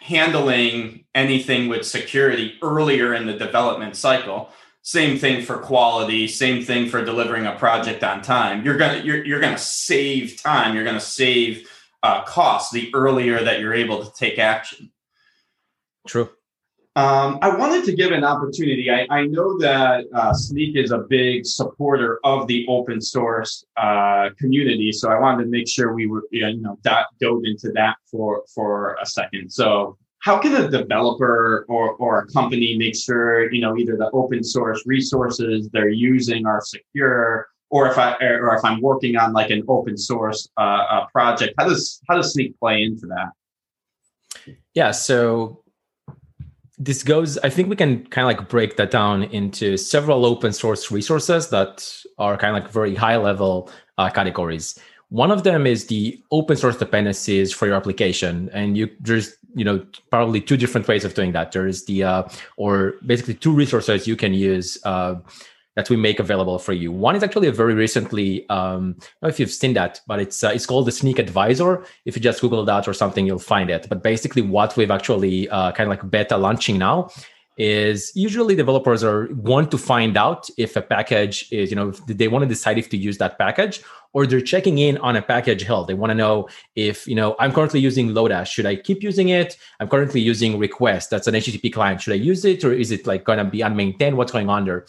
handling 0.00 1.04
anything 1.14 1.68
with 1.68 1.86
security 1.86 2.58
earlier 2.62 3.14
in 3.14 3.26
the 3.26 3.34
development 3.34 3.96
cycle, 3.96 4.50
same 4.82 5.18
thing 5.18 5.42
for 5.42 5.58
quality, 5.58 6.28
same 6.28 6.62
thing 6.62 6.88
for 6.88 7.04
delivering 7.04 7.46
a 7.46 7.56
project 7.56 8.04
on 8.04 8.22
time. 8.22 8.64
You're 8.64 8.76
gonna 8.76 8.98
you're 8.98 9.24
you're 9.24 9.40
gonna 9.40 9.58
save 9.58 10.42
time. 10.42 10.74
You're 10.74 10.84
gonna 10.84 11.00
save 11.00 11.68
uh, 12.02 12.22
costs 12.24 12.72
the 12.72 12.90
earlier 12.94 13.42
that 13.42 13.60
you're 13.60 13.74
able 13.74 14.04
to 14.04 14.12
take 14.12 14.38
action. 14.38 14.92
True. 16.06 16.30
Um, 16.96 17.38
I 17.42 17.48
wanted 17.48 17.84
to 17.86 17.92
give 17.92 18.12
an 18.12 18.22
opportunity. 18.22 18.88
I, 18.88 19.04
I 19.10 19.26
know 19.26 19.58
that 19.58 20.04
uh, 20.14 20.32
Snyk 20.32 20.76
is 20.76 20.92
a 20.92 20.98
big 20.98 21.44
supporter 21.44 22.20
of 22.22 22.46
the 22.46 22.64
open 22.68 23.00
source 23.00 23.64
uh, 23.76 24.28
community, 24.38 24.92
so 24.92 25.10
I 25.10 25.18
wanted 25.18 25.44
to 25.44 25.50
make 25.50 25.68
sure 25.68 25.92
we 25.92 26.06
were, 26.06 26.22
you 26.30 26.56
know, 26.58 26.78
that 26.82 27.06
dove 27.20 27.42
into 27.44 27.72
that 27.72 27.96
for 28.08 28.44
for 28.54 28.96
a 29.02 29.06
second. 29.06 29.50
So, 29.50 29.98
how 30.20 30.38
can 30.38 30.54
a 30.54 30.70
developer 30.70 31.66
or 31.68 31.94
or 31.94 32.20
a 32.20 32.26
company 32.28 32.78
make 32.78 32.94
sure, 32.94 33.52
you 33.52 33.60
know, 33.60 33.76
either 33.76 33.96
the 33.96 34.10
open 34.12 34.44
source 34.44 34.80
resources 34.86 35.68
they're 35.72 35.88
using 35.88 36.46
are 36.46 36.60
secure, 36.60 37.48
or 37.70 37.88
if 37.88 37.98
I 37.98 38.14
or 38.20 38.54
if 38.54 38.64
I'm 38.64 38.80
working 38.80 39.16
on 39.16 39.32
like 39.32 39.50
an 39.50 39.64
open 39.66 39.96
source 39.96 40.48
uh, 40.56 41.06
project, 41.06 41.54
how 41.58 41.68
does 41.68 42.00
how 42.08 42.14
does 42.14 42.36
Snyk 42.36 42.56
play 42.60 42.84
into 42.84 43.08
that? 43.08 44.54
Yeah, 44.74 44.92
so 44.92 45.63
this 46.76 47.02
goes 47.02 47.38
i 47.38 47.48
think 47.48 47.68
we 47.68 47.76
can 47.76 48.04
kind 48.06 48.28
of 48.28 48.36
like 48.36 48.48
break 48.48 48.76
that 48.76 48.90
down 48.90 49.22
into 49.24 49.76
several 49.76 50.26
open 50.26 50.52
source 50.52 50.90
resources 50.90 51.50
that 51.50 51.88
are 52.18 52.36
kind 52.36 52.56
of 52.56 52.62
like 52.62 52.72
very 52.72 52.94
high 52.94 53.16
level 53.16 53.70
uh, 53.98 54.10
categories. 54.10 54.78
One 55.10 55.30
of 55.30 55.44
them 55.44 55.66
is 55.66 55.86
the 55.86 56.20
open 56.30 56.56
source 56.56 56.76
dependencies 56.76 57.52
for 57.52 57.66
your 57.66 57.76
application 57.76 58.50
and 58.52 58.76
you 58.76 58.90
there's 59.00 59.36
you 59.54 59.64
know 59.64 59.84
probably 60.10 60.40
two 60.40 60.56
different 60.56 60.88
ways 60.88 61.04
of 61.04 61.14
doing 61.14 61.32
that. 61.32 61.52
There's 61.52 61.84
the 61.84 62.02
uh, 62.02 62.22
or 62.56 62.94
basically 63.06 63.34
two 63.34 63.52
resources 63.52 64.06
you 64.06 64.16
can 64.16 64.34
use 64.34 64.78
uh, 64.84 65.16
that 65.76 65.90
we 65.90 65.96
make 65.96 66.20
available 66.20 66.58
for 66.58 66.72
you. 66.72 66.92
One 66.92 67.16
is 67.16 67.22
actually 67.22 67.48
a 67.48 67.52
very 67.52 67.74
recently, 67.74 68.48
um, 68.48 68.96
I 68.98 69.04
don't 69.04 69.22
know 69.22 69.28
if 69.28 69.40
you've 69.40 69.50
seen 69.50 69.74
that, 69.74 70.00
but 70.06 70.20
it's 70.20 70.42
uh, 70.44 70.48
it's 70.54 70.66
called 70.66 70.86
the 70.86 70.92
Snyk 70.92 71.18
Advisor. 71.18 71.84
If 72.04 72.16
you 72.16 72.22
just 72.22 72.40
Google 72.40 72.64
that 72.64 72.86
or 72.86 72.94
something, 72.94 73.26
you'll 73.26 73.38
find 73.38 73.70
it. 73.70 73.86
But 73.88 74.02
basically, 74.02 74.42
what 74.42 74.76
we've 74.76 74.90
actually 74.90 75.48
uh, 75.48 75.72
kind 75.72 75.90
of 75.90 75.96
like 75.96 76.10
beta 76.10 76.36
launching 76.36 76.78
now 76.78 77.10
is 77.56 78.10
usually 78.16 78.56
developers 78.56 79.04
are 79.04 79.28
want 79.34 79.70
to 79.70 79.78
find 79.78 80.16
out 80.16 80.48
if 80.58 80.74
a 80.74 80.82
package 80.82 81.46
is 81.52 81.70
you 81.70 81.76
know 81.76 81.92
they 82.08 82.26
want 82.26 82.42
to 82.42 82.48
decide 82.48 82.78
if 82.78 82.88
to 82.88 82.96
use 82.96 83.16
that 83.18 83.38
package 83.38 83.80
or 84.12 84.26
they're 84.26 84.40
checking 84.40 84.78
in 84.78 84.98
on 84.98 85.14
a 85.14 85.22
package 85.22 85.62
health 85.62 85.86
they 85.86 85.94
want 85.94 86.10
to 86.10 86.16
know 86.16 86.48
if 86.74 87.06
you 87.06 87.14
know 87.14 87.36
i'm 87.38 87.52
currently 87.52 87.78
using 87.78 88.08
lodash. 88.08 88.48
Should 88.48 88.66
i 88.66 88.74
keep 88.74 89.04
using 89.04 89.28
it? 89.28 89.56
I'm 89.78 89.88
currently 89.88 90.20
using 90.20 90.58
request. 90.58 91.10
That's 91.10 91.28
an 91.28 91.34
http 91.34 91.72
client. 91.72 92.00
Should 92.00 92.14
i 92.14 92.16
use 92.16 92.44
it 92.44 92.64
or 92.64 92.72
is 92.72 92.90
it 92.90 93.06
like 93.06 93.22
going 93.22 93.38
to 93.38 93.44
be 93.44 93.60
unmaintained? 93.60 94.14
What's 94.14 94.32
going 94.32 94.48
on 94.48 94.64
there 94.64 94.84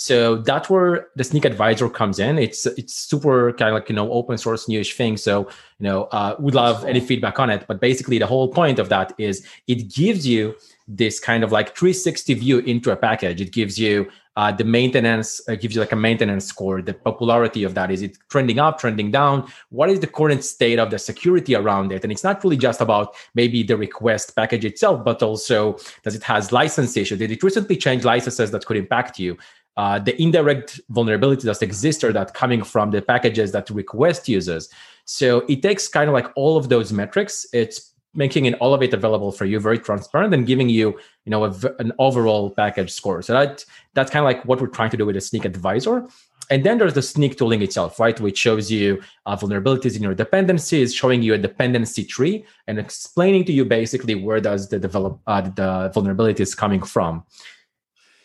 so 0.00 0.36
that's 0.36 0.70
where 0.70 1.08
the 1.14 1.22
Snyk 1.22 1.44
advisor 1.44 1.90
comes 1.90 2.18
in. 2.18 2.38
It's 2.38 2.64
it's 2.64 2.94
super 2.94 3.52
kind 3.52 3.68
of 3.68 3.74
like 3.74 3.90
you 3.90 3.94
know 3.94 4.10
open 4.10 4.38
source 4.38 4.66
newish 4.66 4.96
thing. 4.96 5.18
So 5.18 5.42
you 5.78 5.84
know 5.84 6.04
uh, 6.04 6.36
would 6.38 6.54
love 6.54 6.86
any 6.86 7.00
feedback 7.00 7.38
on 7.38 7.50
it. 7.50 7.66
But 7.68 7.82
basically, 7.82 8.16
the 8.16 8.26
whole 8.26 8.48
point 8.48 8.78
of 8.78 8.88
that 8.88 9.12
is 9.18 9.46
it 9.66 9.92
gives 9.92 10.26
you 10.26 10.54
this 10.88 11.20
kind 11.20 11.44
of 11.44 11.52
like 11.52 11.76
360 11.76 12.32
view 12.32 12.58
into 12.60 12.90
a 12.90 12.96
package. 12.96 13.42
It 13.42 13.52
gives 13.52 13.78
you 13.78 14.10
uh, 14.36 14.50
the 14.50 14.64
maintenance, 14.64 15.46
uh, 15.50 15.54
gives 15.54 15.74
you 15.74 15.82
like 15.82 15.92
a 15.92 15.96
maintenance 15.96 16.46
score. 16.46 16.80
The 16.80 16.94
popularity 16.94 17.62
of 17.62 17.74
that 17.74 17.90
is 17.90 18.00
it 18.00 18.16
trending 18.30 18.58
up, 18.58 18.78
trending 18.78 19.10
down? 19.10 19.52
What 19.68 19.90
is 19.90 20.00
the 20.00 20.06
current 20.06 20.44
state 20.44 20.78
of 20.78 20.90
the 20.90 20.98
security 20.98 21.54
around 21.54 21.92
it? 21.92 22.04
And 22.04 22.10
it's 22.10 22.24
not 22.24 22.42
really 22.42 22.56
just 22.56 22.80
about 22.80 23.14
maybe 23.34 23.62
the 23.62 23.76
request 23.76 24.34
package 24.34 24.64
itself, 24.64 25.04
but 25.04 25.22
also 25.22 25.76
does 26.04 26.14
it 26.14 26.22
has 26.22 26.52
license 26.52 26.96
issue? 26.96 27.16
Did 27.16 27.30
it 27.32 27.42
recently 27.42 27.76
change 27.76 28.04
licenses 28.04 28.50
that 28.52 28.64
could 28.64 28.78
impact 28.78 29.18
you? 29.18 29.36
Uh, 29.76 29.98
the 29.98 30.20
indirect 30.20 30.80
vulnerability 30.90 31.46
that 31.46 31.62
exists 31.62 32.04
or 32.04 32.12
that 32.12 32.34
coming 32.34 32.62
from 32.62 32.90
the 32.90 33.00
packages 33.00 33.52
that 33.52 33.70
request 33.70 34.28
users. 34.28 34.68
So 35.04 35.38
it 35.48 35.62
takes 35.62 35.88
kind 35.88 36.08
of 36.08 36.12
like 36.12 36.26
all 36.36 36.56
of 36.56 36.68
those 36.68 36.92
metrics. 36.92 37.46
It's 37.52 37.90
making 38.14 38.46
it 38.46 38.54
all 38.54 38.74
of 38.74 38.82
it 38.82 38.92
available 38.92 39.30
for 39.32 39.44
you 39.44 39.60
very 39.60 39.78
transparent 39.78 40.34
and 40.34 40.46
giving 40.46 40.68
you 40.68 40.98
you 41.24 41.30
know 41.30 41.44
a, 41.44 41.54
an 41.78 41.92
overall 41.98 42.50
package 42.50 42.90
score 42.90 43.22
so 43.22 43.32
that 43.32 43.64
that's 43.94 44.10
kind 44.10 44.24
of 44.24 44.24
like 44.24 44.44
what 44.44 44.60
we're 44.60 44.66
trying 44.66 44.90
to 44.90 44.96
do 44.96 45.06
with 45.06 45.14
the 45.14 45.20
Snyk 45.20 45.44
advisor 45.44 46.06
and 46.50 46.64
then 46.64 46.78
there's 46.78 46.94
the 46.94 47.00
Snyk 47.00 47.36
tooling 47.38 47.62
itself 47.62 48.00
right 48.00 48.18
which 48.20 48.36
shows 48.36 48.70
you 48.70 49.00
uh, 49.26 49.36
vulnerabilities 49.36 49.96
in 49.96 50.02
your 50.02 50.14
dependencies 50.14 50.92
showing 50.92 51.22
you 51.22 51.34
a 51.34 51.38
dependency 51.38 52.04
tree 52.04 52.44
and 52.66 52.78
explaining 52.78 53.44
to 53.44 53.52
you 53.52 53.64
basically 53.64 54.16
where 54.16 54.40
does 54.40 54.68
the 54.68 54.78
develop 54.78 55.20
uh, 55.28 55.42
the 55.42 55.90
vulnerability 55.94 56.42
is 56.42 56.54
coming 56.54 56.82
from 56.82 57.22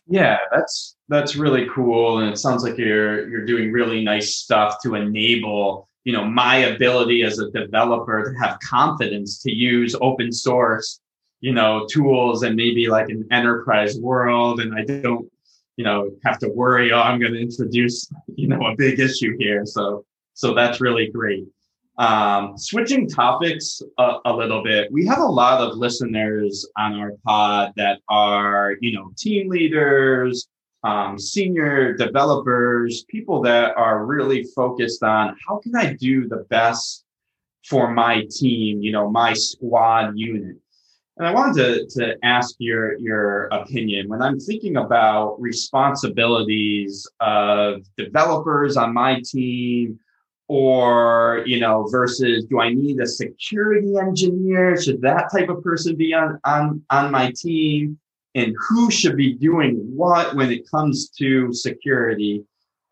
yeah 0.07 0.37
that's 0.51 0.95
that's 1.09 1.35
really 1.35 1.67
cool 1.73 2.19
and 2.19 2.31
it 2.31 2.37
sounds 2.37 2.63
like 2.63 2.77
you're 2.77 3.27
you're 3.29 3.45
doing 3.45 3.71
really 3.71 4.03
nice 4.03 4.35
stuff 4.35 4.77
to 4.81 4.95
enable 4.95 5.87
you 6.03 6.13
know 6.13 6.23
my 6.23 6.57
ability 6.57 7.23
as 7.23 7.39
a 7.39 7.49
developer 7.51 8.31
to 8.31 8.39
have 8.39 8.59
confidence 8.59 9.41
to 9.41 9.51
use 9.51 9.95
open 10.01 10.31
source 10.31 10.99
you 11.41 11.53
know 11.53 11.87
tools 11.89 12.43
and 12.43 12.55
maybe 12.55 12.87
like 12.87 13.09
an 13.09 13.27
enterprise 13.31 13.97
world 13.99 14.59
and 14.59 14.75
i 14.75 14.83
don't 14.83 15.29
you 15.77 15.83
know 15.83 16.09
have 16.23 16.37
to 16.39 16.49
worry 16.49 16.91
oh 16.91 17.01
i'm 17.01 17.19
going 17.19 17.33
to 17.33 17.41
introduce 17.41 18.07
you 18.35 18.47
know 18.47 18.65
a 18.67 18.75
big 18.75 18.99
issue 18.99 19.35
here. 19.39 19.65
So 19.65 20.05
so 20.33 20.53
that's 20.53 20.81
really 20.81 21.07
great 21.07 21.45
um, 21.97 22.57
switching 22.57 23.07
topics 23.07 23.81
a, 23.97 24.17
a, 24.25 24.35
little 24.35 24.61
bit 24.61 24.91
we 24.91 25.05
have 25.05 25.19
a 25.19 25.25
lot 25.25 25.61
of 25.61 25.77
listeners 25.77 26.67
on 26.77 26.95
our 26.95 27.13
pod 27.25 27.71
that 27.77 27.99
are 28.09 28.75
you 28.81 28.93
know 28.93 29.11
team 29.17 29.49
leaders 29.49 30.47
um, 30.85 31.17
senior 31.17 31.93
developers, 31.93 33.05
people 33.09 33.41
that 33.41 33.75
are 33.75 34.05
really 34.05 34.43
focused 34.55 35.01
on 35.01 35.35
how 35.45 35.57
can 35.57 35.75
I 35.75 35.93
do 35.93 36.27
the 36.27 36.45
best 36.49 37.03
for 37.65 37.91
my 37.91 38.23
team, 38.29 38.81
you 38.81 38.91
know, 38.91 39.09
my 39.09 39.33
squad 39.33 40.11
unit. 40.15 40.57
And 41.17 41.27
I 41.27 41.33
wanted 41.33 41.89
to, 41.89 41.99
to 41.99 42.15
ask 42.23 42.55
your, 42.59 42.99
your 42.99 43.45
opinion 43.45 44.09
when 44.09 44.21
I'm 44.21 44.39
thinking 44.39 44.77
about 44.77 45.41
responsibilities 45.41 47.07
of 47.19 47.81
developers 47.97 48.77
on 48.77 48.93
my 48.93 49.21
team 49.25 49.99
or, 50.47 51.43
you 51.45 51.59
know, 51.59 51.87
versus 51.91 52.45
do 52.45 52.59
I 52.59 52.73
need 52.73 52.99
a 52.99 53.07
security 53.07 53.95
engineer? 53.97 54.79
Should 54.79 55.01
that 55.01 55.31
type 55.31 55.49
of 55.49 55.63
person 55.63 55.95
be 55.95 56.13
on, 56.13 56.39
on, 56.43 56.83
on 56.89 57.11
my 57.11 57.31
team? 57.35 57.99
and 58.35 58.53
who 58.59 58.91
should 58.91 59.15
be 59.15 59.33
doing 59.33 59.77
what 59.95 60.35
when 60.35 60.51
it 60.51 60.69
comes 60.69 61.09
to 61.09 61.51
security. 61.53 62.43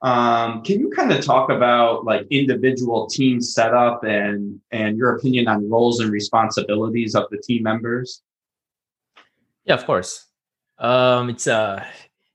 Um, 0.01 0.63
can 0.63 0.79
you 0.79 0.89
kind 0.89 1.11
of 1.11 1.23
talk 1.23 1.49
about 1.49 2.05
like 2.05 2.25
individual 2.29 3.07
team 3.07 3.39
setup 3.39 4.03
and 4.03 4.59
and 4.71 4.97
your 4.97 5.15
opinion 5.15 5.47
on 5.47 5.69
roles 5.69 5.99
and 5.99 6.11
responsibilities 6.11 7.13
of 7.13 7.25
the 7.29 7.37
team 7.37 7.63
members? 7.63 8.21
Yeah, 9.65 9.75
of 9.75 9.85
course. 9.85 10.25
Um, 10.79 11.29
it's 11.29 11.47
a 11.47 11.85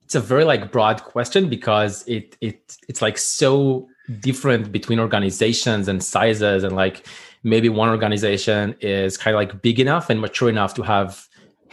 it's 0.03 0.15
a 0.15 0.21
very 0.21 0.45
like 0.45 0.71
broad 0.71 1.03
question 1.03 1.49
because 1.49 2.07
it 2.07 2.37
it 2.41 2.77
it's 2.89 3.03
like 3.03 3.19
so 3.19 3.89
different 4.21 4.73
between 4.73 4.99
organizations 4.99 5.89
and 5.89 6.03
sizes 6.03 6.65
and 6.65 6.75
like 6.75 7.07
maybe 7.43 7.69
one 7.69 7.89
organization 7.89 8.75
is 8.81 9.17
kind 9.17 9.35
of 9.35 9.39
like 9.39 9.63
big 9.63 9.79
enough 9.79 10.11
and 10.11 10.21
mature 10.21 10.49
enough 10.49 10.75
to 10.75 10.83
have 10.83 11.27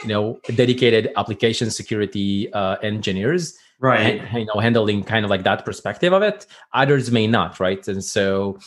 you 0.04 0.10
know 0.10 0.40
dedicated 0.56 1.12
application 1.16 1.72
security 1.72 2.52
uh, 2.54 2.76
engineers 2.84 3.58
right. 3.80 4.22
you 4.34 4.46
know 4.46 4.60
handling 4.60 5.04
kind 5.04 5.24
of 5.24 5.32
like 5.32 5.44
that 5.44 5.66
perspective 5.66 6.14
of 6.14 6.22
it. 6.22 6.46
Others 6.74 7.12
may 7.12 7.28
not 7.28 7.60
right? 7.60 7.88
And 7.88 8.04
so 8.04 8.60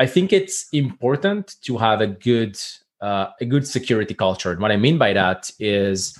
i 0.00 0.06
think 0.06 0.32
it's 0.32 0.68
important 0.72 1.56
to 1.62 1.76
have 1.76 2.00
a 2.00 2.06
good 2.06 2.56
uh, 3.00 3.28
a 3.40 3.44
good 3.44 3.66
security 3.66 4.14
culture. 4.14 4.50
And 4.50 4.60
what 4.60 4.72
i 4.72 4.76
mean 4.76 4.98
by 4.98 5.12
that 5.12 5.50
is 5.58 6.16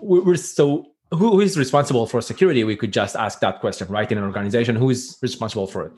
we're 0.00 0.36
so 0.36 0.93
who 1.14 1.40
is 1.40 1.58
responsible 1.58 2.06
for 2.06 2.20
security? 2.20 2.64
We 2.64 2.76
could 2.76 2.92
just 2.92 3.16
ask 3.16 3.40
that 3.40 3.60
question 3.60 3.88
right 3.88 4.10
in 4.10 4.18
an 4.18 4.24
organization 4.24 4.76
who 4.76 4.90
is 4.90 5.18
responsible 5.22 5.66
for 5.66 5.86
it? 5.86 5.92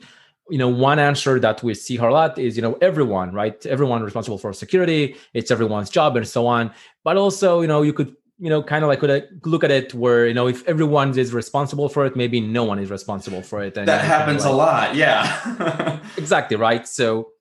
You 0.49 0.57
know 0.57 0.69
one 0.69 0.97
answer 0.97 1.39
that 1.39 1.61
we 1.61 1.73
see 1.73 1.97
a 1.97 2.09
lot 2.09 2.39
is 2.39 2.55
you 2.55 2.61
know 2.61 2.77
everyone 2.81 3.33
right? 3.33 3.65
Everyone 3.65 4.01
responsible 4.01 4.37
for 4.37 4.53
security 4.53 5.15
it's 5.33 5.51
everyone's 5.51 5.89
job 5.89 6.15
and 6.15 6.27
so 6.27 6.47
on. 6.47 6.71
But 7.03 7.17
also 7.17 7.61
you 7.61 7.67
know 7.67 7.81
you 7.81 7.93
could 7.93 8.15
you 8.39 8.49
know 8.49 8.63
kind 8.63 8.83
of 8.83 8.87
like 8.87 8.99
could 8.99 9.09
uh, 9.09 9.21
look 9.43 9.63
at 9.63 9.71
it 9.71 9.93
where 9.93 10.27
you 10.27 10.33
know 10.33 10.47
if 10.47 10.65
everyone 10.67 11.17
is 11.17 11.33
responsible 11.33 11.89
for 11.89 12.05
it 12.05 12.15
maybe 12.15 12.39
no 12.39 12.63
one 12.63 12.79
is 12.79 12.89
responsible 12.89 13.41
for 13.41 13.61
it. 13.61 13.77
And 13.77 13.87
that 13.87 14.05
happens 14.05 14.45
like, 14.45 14.53
a 14.53 14.55
lot 14.55 14.95
yeah. 14.95 15.99
Exactly 16.17 16.55
right? 16.55 16.87
So 16.87 17.31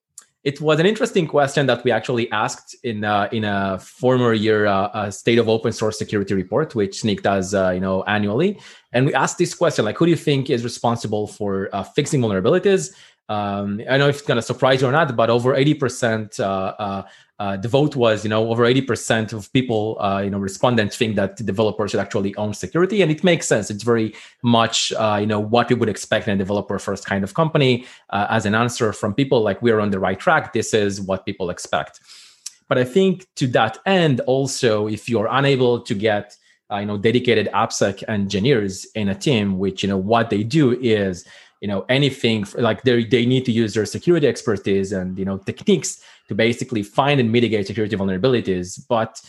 it 0.47 0.61
was 0.61 0.79
an 0.79 0.87
interesting 0.87 1.27
question 1.27 1.67
that 1.67 1.83
we 1.83 1.91
actually 1.91 2.31
asked 2.31 2.77
in 2.85 3.05
uh, 3.05 3.29
in 3.33 3.43
a 3.43 3.81
former 3.81 4.33
year 4.33 4.67
uh, 4.67 5.11
state 5.11 5.39
of 5.39 5.49
open 5.49 5.73
source 5.73 5.99
security 5.99 6.35
report, 6.35 6.73
which 6.77 7.03
Snyk 7.03 7.21
does 7.23 7.53
uh, 7.53 7.71
you 7.71 7.81
know 7.81 8.05
annually, 8.05 8.57
and 8.93 9.07
we 9.07 9.13
asked 9.13 9.39
this 9.39 9.55
question 9.55 9.85
like, 9.85 9.99
who 9.99 10.07
do 10.07 10.11
you 10.11 10.17
think 10.17 10.49
is 10.49 10.63
responsible 10.63 11.27
for 11.27 11.69
uh, 11.73 11.83
fixing 11.83 12.21
vulnerabilities? 12.21 12.95
Um, 13.29 13.83
I 13.91 13.99
know 13.99 14.09
if 14.09 14.19
it's 14.19 14.27
going 14.27 14.37
to 14.37 14.49
surprise 14.53 14.81
you 14.81 14.87
or 14.87 14.93
not, 14.93 15.17
but 15.17 15.31
over 15.31 15.57
eighty 15.57 15.75
percent 15.75 16.39
uh, 16.39 17.03
uh, 17.39 17.57
the 17.57 17.69
vote 17.69 17.95
was, 17.95 18.25
you 18.25 18.31
know, 18.31 18.49
over 18.49 18.65
80% 18.65 19.35
of 19.35 19.53
people, 19.53 19.99
uh, 20.01 20.21
you 20.25 20.31
know, 20.31 20.39
respondents 20.39 20.97
think 20.97 21.17
that 21.17 21.37
developers 21.37 21.91
should 21.91 22.01
actually 22.01 22.35
own 22.37 22.55
security. 22.55 23.03
And 23.03 23.11
it 23.11 23.23
makes 23.23 23.47
sense. 23.47 23.71
It's 23.71 23.83
very 23.83 24.15
much, 24.43 24.93
uh, 24.95 25.19
you 25.21 25.27
know, 25.27 25.41
what 25.41 25.69
we 25.69 25.75
would 25.75 25.91
expect 25.91 26.29
in 26.29 26.35
a 26.35 26.39
developer 26.39 26.79
first 26.79 27.05
kind 27.05 27.23
of 27.23 27.35
company 27.35 27.85
uh, 28.11 28.27
as 28.31 28.47
an 28.47 28.55
answer 28.55 28.93
from 28.93 29.13
people 29.13 29.43
like 29.43 29.61
we're 29.61 29.81
on 29.81 29.91
the 29.91 29.99
right 29.99 30.19
track. 30.19 30.55
This 30.55 30.73
is 30.73 31.01
what 31.01 31.27
people 31.27 31.51
expect. 31.51 32.01
But 32.69 32.79
I 32.79 32.85
think 32.85 33.27
to 33.37 33.47
that 33.49 33.79
end, 33.85 34.21
also, 34.21 34.89
if 34.89 35.09
you're 35.09 35.29
unable 35.31 35.81
to 35.81 35.95
get, 35.95 36.37
uh, 36.71 36.79
you 36.79 36.87
know, 36.87 36.97
dedicated 36.97 37.49
AppSec 37.53 38.03
engineers 38.09 38.87
in 38.95 39.11
a 39.11 39.15
team, 39.15 39.59
which, 39.59 39.83
you 39.83 39.89
know, 39.91 39.99
what 39.99 40.31
they 40.31 40.43
do 40.43 40.73
is, 40.81 41.27
you 41.61 41.69
know, 41.69 41.85
anything 41.89 42.47
like 42.57 42.83
they 42.83 43.05
they 43.05 43.25
need 43.25 43.45
to 43.45 43.53
use 43.53 43.75
their 43.75 43.87
security 43.87 44.27
expertise 44.27 44.93
and, 44.93 45.19
you 45.19 45.25
know, 45.25 45.39
techniques 45.39 46.03
to 46.29 46.35
basically 46.35 46.83
find 46.83 47.21
and 47.21 47.31
mitigate 47.31 47.67
security 47.67 47.97
vulnerabilities 47.97 48.81
but 48.89 49.21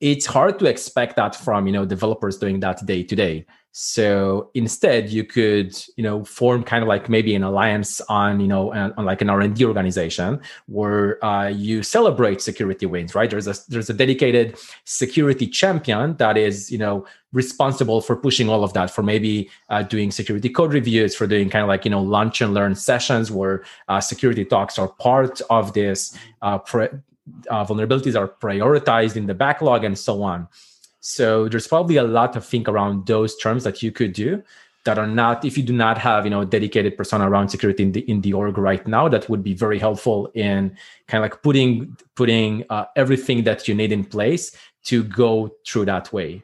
it's 0.00 0.26
hard 0.26 0.58
to 0.58 0.66
expect 0.66 1.16
that 1.16 1.34
from 1.34 1.66
you 1.66 1.72
know 1.72 1.84
developers 1.84 2.38
doing 2.38 2.60
that 2.60 2.84
day 2.86 3.02
to 3.02 3.16
day 3.16 3.44
so 3.78 4.50
instead 4.54 5.10
you 5.10 5.22
could 5.22 5.76
you 5.96 6.02
know 6.02 6.24
form 6.24 6.62
kind 6.62 6.82
of 6.82 6.88
like 6.88 7.10
maybe 7.10 7.34
an 7.34 7.42
alliance 7.42 8.00
on 8.08 8.40
you 8.40 8.46
know 8.46 8.72
on, 8.72 9.04
like 9.04 9.20
an 9.20 9.28
r&d 9.28 9.62
organization 9.64 10.40
where 10.66 11.22
uh, 11.22 11.48
you 11.48 11.82
celebrate 11.82 12.40
security 12.40 12.86
wins 12.86 13.14
right? 13.14 13.30
There's 13.30 13.48
a 13.48 13.54
there's 13.68 13.90
a 13.90 13.94
dedicated 13.94 14.56
security 14.84 15.46
champion 15.46 16.16
that 16.16 16.36
is 16.36 16.70
you 16.70 16.78
know 16.78 17.04
responsible 17.32 18.00
for 18.00 18.16
pushing 18.16 18.48
all 18.48 18.62
of 18.62 18.72
that 18.74 18.90
for 18.90 19.02
maybe 19.02 19.50
uh, 19.68 19.82
doing 19.82 20.10
security 20.10 20.48
code 20.48 20.72
reviews 20.72 21.14
for 21.14 21.26
doing 21.26 21.50
kind 21.50 21.62
of 21.62 21.68
like 21.68 21.84
you 21.84 21.90
know 21.90 22.02
lunch 22.02 22.40
and 22.40 22.54
learn 22.54 22.74
sessions 22.74 23.30
where 23.30 23.64
uh, 23.88 24.00
security 24.00 24.44
talks 24.44 24.78
are 24.78 24.88
part 24.88 25.40
of 25.50 25.72
this 25.72 26.16
uh, 26.42 26.58
pre- 26.58 26.88
uh, 27.50 27.64
vulnerabilities 27.64 28.18
are 28.18 28.28
prioritized 28.28 29.16
in 29.16 29.26
the 29.26 29.34
backlog 29.34 29.84
and 29.84 29.98
so 29.98 30.22
on 30.22 30.46
so 31.06 31.48
there's 31.48 31.68
probably 31.68 31.96
a 31.96 32.02
lot 32.02 32.32
to 32.32 32.40
think 32.40 32.68
around 32.68 33.06
those 33.06 33.36
terms 33.36 33.62
that 33.62 33.80
you 33.80 33.92
could 33.92 34.12
do 34.12 34.42
that 34.84 34.98
are 34.98 35.06
not 35.06 35.44
if 35.44 35.56
you 35.56 35.62
do 35.62 35.72
not 35.72 35.98
have 35.98 36.24
you 36.24 36.30
know 36.30 36.44
dedicated 36.44 36.96
persona 36.96 37.30
around 37.30 37.48
security 37.48 37.84
in 37.84 37.92
the 37.92 38.00
in 38.10 38.22
the 38.22 38.32
org 38.32 38.58
right 38.58 38.88
now 38.88 39.08
that 39.08 39.28
would 39.28 39.42
be 39.44 39.54
very 39.54 39.78
helpful 39.78 40.28
in 40.34 40.76
kind 41.06 41.22
of 41.22 41.30
like 41.30 41.42
putting 41.42 41.96
putting 42.16 42.64
uh, 42.70 42.86
everything 42.96 43.44
that 43.44 43.68
you 43.68 43.74
need 43.74 43.92
in 43.92 44.04
place 44.04 44.56
to 44.82 45.04
go 45.04 45.54
through 45.64 45.84
that 45.84 46.12
way. 46.12 46.42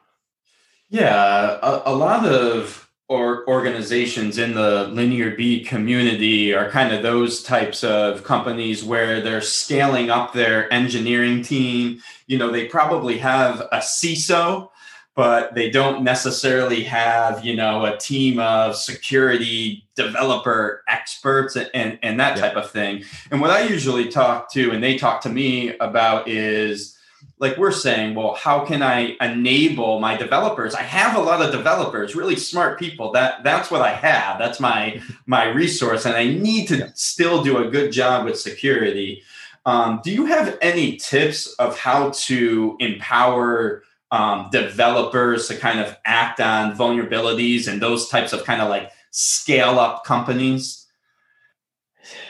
Yeah 0.91 1.59
a, 1.61 1.83
a 1.87 1.95
lot 1.95 2.25
of 2.25 2.89
or 3.13 3.47
organizations 3.47 4.39
in 4.39 4.55
the 4.55 4.87
LinearB 4.87 5.67
community 5.67 6.55
are 6.55 6.71
kind 6.71 6.95
of 6.95 7.03
those 7.03 7.43
types 7.43 7.85
of 7.85 8.25
companies 8.25 8.83
where 8.83 9.21
they're 9.21 9.43
scaling 9.43 10.09
up 10.09 10.33
their 10.33 10.73
engineering 10.73 11.43
team. 11.43 12.01
You 12.27 12.39
know 12.39 12.51
they 12.51 12.69
probably 12.69 13.19
have 13.19 13.61
a 13.71 13.79
ciso 13.79 14.71
but 15.15 15.55
they 15.55 15.69
don't 15.69 16.03
necessarily 16.03 16.83
have 16.83 17.45
you 17.45 17.55
know 17.55 17.85
a 17.85 17.99
team 17.99 18.39
of 18.39 18.75
security 18.75 19.87
developer 19.95 20.83
experts 20.89 21.55
and 21.75 21.99
and 22.03 22.19
that 22.19 22.39
type 22.39 22.57
of 22.57 22.71
thing. 22.71 23.05
And 23.31 23.43
what 23.43 23.51
i 23.51 23.63
usually 23.63 24.09
talk 24.09 24.51
to 24.53 24.71
and 24.71 24.83
they 24.83 24.97
talk 24.97 25.21
to 25.23 25.29
me 25.29 25.77
about 25.79 26.29
is 26.29 26.97
like 27.43 27.59
we're 27.59 27.73
saying 27.73 28.15
well 28.15 28.35
how 28.35 28.65
can 28.65 28.83
i 28.83 29.17
enable 29.21 30.01
my 30.01 30.17
developers? 30.17 30.75
I 30.75 30.83
have 30.83 31.17
a 31.17 31.21
lot 31.21 31.43
of 31.43 31.53
developers 31.53 32.15
really 32.15 32.37
smart 32.37 32.79
people. 32.79 33.13
That 33.13 33.45
that's 33.45 33.71
what 33.71 33.83
i 33.83 33.93
have. 33.93 34.39
That's 34.39 34.61
my 34.61 35.03
my 35.27 35.45
resource 35.49 36.07
and 36.07 36.17
i 36.17 36.25
need 36.25 36.69
to 36.69 36.91
still 36.95 37.43
do 37.43 37.59
a 37.59 37.71
good 37.71 37.93
job 37.93 38.25
with 38.25 38.41
security. 38.41 39.23
Um, 39.67 40.01
do 40.03 40.11
you 40.11 40.25
have 40.27 40.59
any 40.61 40.97
tips 40.97 41.53
of 41.55 41.79
how 41.79 42.11
to 42.27 42.77
empower 42.81 43.83
um, 44.11 44.49
developers 44.51 45.49
to 45.49 45.57
kind 45.57 45.81
of 45.81 45.97
act 46.05 46.41
on 46.41 46.77
vulnerabilities 46.77 47.69
and 47.69 47.81
those 47.81 48.09
types 48.09 48.33
of 48.33 48.45
kind 48.45 48.61
of 48.61 48.69
like 48.69 48.91
scale 49.11 49.79
up 49.79 50.05
companies? 50.05 50.87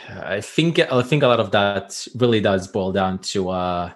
I 0.08 0.40
think 0.40 0.78
I 0.78 1.02
think 1.02 1.22
a 1.22 1.28
lot 1.28 1.40
of 1.40 1.50
that 1.52 2.06
really 2.14 2.40
does 2.40 2.68
boil 2.68 2.92
down 2.92 3.18
to 3.32 3.48
uh, 3.48 3.92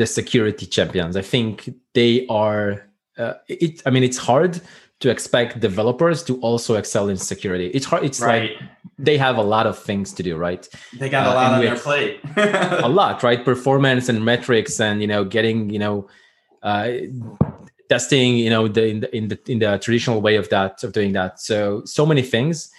the 0.00 0.06
security 0.06 0.64
champions. 0.64 1.14
I 1.14 1.20
think 1.20 1.68
they 1.92 2.26
are. 2.28 2.88
Uh, 3.18 3.34
it. 3.48 3.82
I 3.84 3.90
mean, 3.90 4.02
it's 4.02 4.16
hard 4.16 4.58
to 5.00 5.10
expect 5.10 5.60
developers 5.60 6.22
to 6.24 6.40
also 6.40 6.76
excel 6.76 7.10
in 7.10 7.18
security. 7.18 7.66
It's 7.76 7.84
hard. 7.84 8.02
It's 8.04 8.18
right. 8.18 8.52
like 8.52 8.70
they 8.98 9.18
have 9.18 9.36
a 9.36 9.42
lot 9.42 9.66
of 9.66 9.78
things 9.78 10.14
to 10.14 10.22
do, 10.22 10.38
right? 10.38 10.66
They 10.98 11.10
got 11.10 11.26
a 11.26 11.30
uh, 11.30 11.34
lot 11.34 11.52
uh, 11.52 11.54
on 11.56 11.60
their 11.60 11.76
plate. 11.76 12.20
a 12.88 12.88
lot, 12.88 13.22
right? 13.22 13.44
Performance 13.44 14.08
and 14.08 14.24
metrics, 14.24 14.80
and 14.80 15.02
you 15.02 15.06
know, 15.06 15.22
getting 15.22 15.68
you 15.68 15.78
know 15.78 16.08
uh, 16.62 16.92
testing 17.90 18.38
you 18.38 18.48
know 18.48 18.68
the 18.68 18.86
in, 18.86 19.00
the 19.00 19.14
in 19.14 19.28
the 19.28 19.38
in 19.52 19.58
the 19.58 19.78
traditional 19.84 20.22
way 20.22 20.36
of 20.36 20.48
that 20.48 20.82
of 20.84 20.92
doing 20.92 21.12
that 21.12 21.40
so 21.40 21.82
so 21.84 22.06
many 22.06 22.22
things 22.22 22.70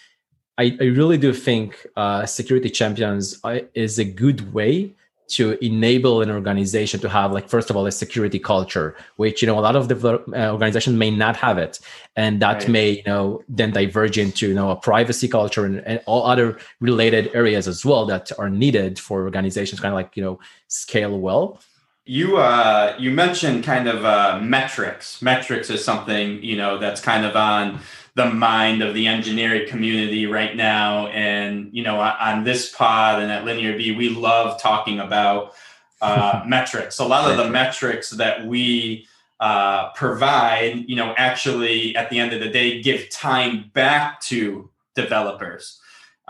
i, 0.58 0.66
I 0.80 0.86
really 1.00 1.18
do 1.18 1.34
think 1.34 1.86
uh, 1.98 2.25
security 2.25 2.70
champions 2.70 3.38
uh, 3.44 3.60
is 3.74 4.00
a 4.00 4.06
good 4.06 4.54
way 4.54 4.96
to 5.31 5.57
enable 5.63 6.21
an 6.21 6.29
organization 6.29 7.00
to 7.00 7.09
have 7.09 7.31
like 7.31 7.47
first 7.47 7.69
of 7.69 7.75
all 7.75 7.85
a 7.85 7.91
security 7.91 8.39
culture 8.39 8.95
which 9.15 9.41
you 9.41 9.47
know 9.47 9.57
a 9.57 9.61
lot 9.61 9.75
of 9.75 9.88
the 9.88 9.97
uh, 10.33 10.51
organization 10.51 10.97
may 10.97 11.09
not 11.09 11.35
have 11.35 11.57
it 11.57 11.79
and 12.15 12.41
that 12.41 12.59
right. 12.59 12.69
may 12.69 12.89
you 12.89 13.03
know 13.05 13.41
then 13.47 13.71
diverge 13.71 14.17
into 14.17 14.50
you 14.50 14.53
know 14.53 14.69
a 14.71 14.75
privacy 14.75 15.27
culture 15.27 15.65
and, 15.65 15.81
and 15.88 16.01
all 16.05 16.25
other 16.25 16.57
related 16.79 17.29
areas 17.33 17.67
as 17.67 17.85
well 17.85 18.05
that 18.05 18.31
are 18.38 18.50
needed 18.50 19.00
for 19.00 19.23
organizations 19.23 19.79
kind 19.79 19.93
of 19.93 19.97
like 19.97 20.15
you 20.15 20.23
know 20.23 20.39
scale 20.67 21.19
well 21.19 21.59
you 22.05 22.38
uh, 22.38 22.95
you 23.00 23.11
mentioned 23.11 23.63
kind 23.63 23.88
of 23.88 24.03
uh, 24.03 24.39
metrics. 24.41 25.21
Metrics 25.21 25.69
is 25.69 25.85
something 25.85 26.43
you 26.43 26.57
know 26.57 26.77
that's 26.77 27.00
kind 27.00 27.25
of 27.25 27.35
on 27.35 27.79
the 28.15 28.25
mind 28.25 28.82
of 28.82 28.94
the 28.94 29.08
engineering 29.08 29.68
community 29.70 30.25
right 30.25 30.56
now. 30.56 31.08
And 31.08 31.70
you 31.72 31.84
know, 31.84 32.00
on 32.00 32.44
this 32.44 32.74
pod 32.74 33.22
and 33.22 33.32
at 33.32 33.46
LinearB, 33.46 33.98
we 33.98 34.10
love 34.10 34.62
talking 34.62 35.00
about 35.00 35.53
uh, 36.01 36.44
metrics. 36.48 37.00
A 37.00 37.06
lot 37.06 37.30
of 37.30 37.38
the 37.38 37.50
metrics 37.50 38.12
that 38.12 38.46
we 38.46 39.08
uh, 39.39 39.91
provide, 39.94 40.86
you 40.88 40.96
know, 40.96 41.13
actually 41.18 41.96
at 41.96 42.10
the 42.10 42.20
end 42.20 42.34
of 42.34 42.39
the 42.39 42.50
day, 42.50 42.82
give 42.82 43.10
time 43.10 43.72
back 43.74 44.22
to 44.22 44.70
developers 44.96 45.82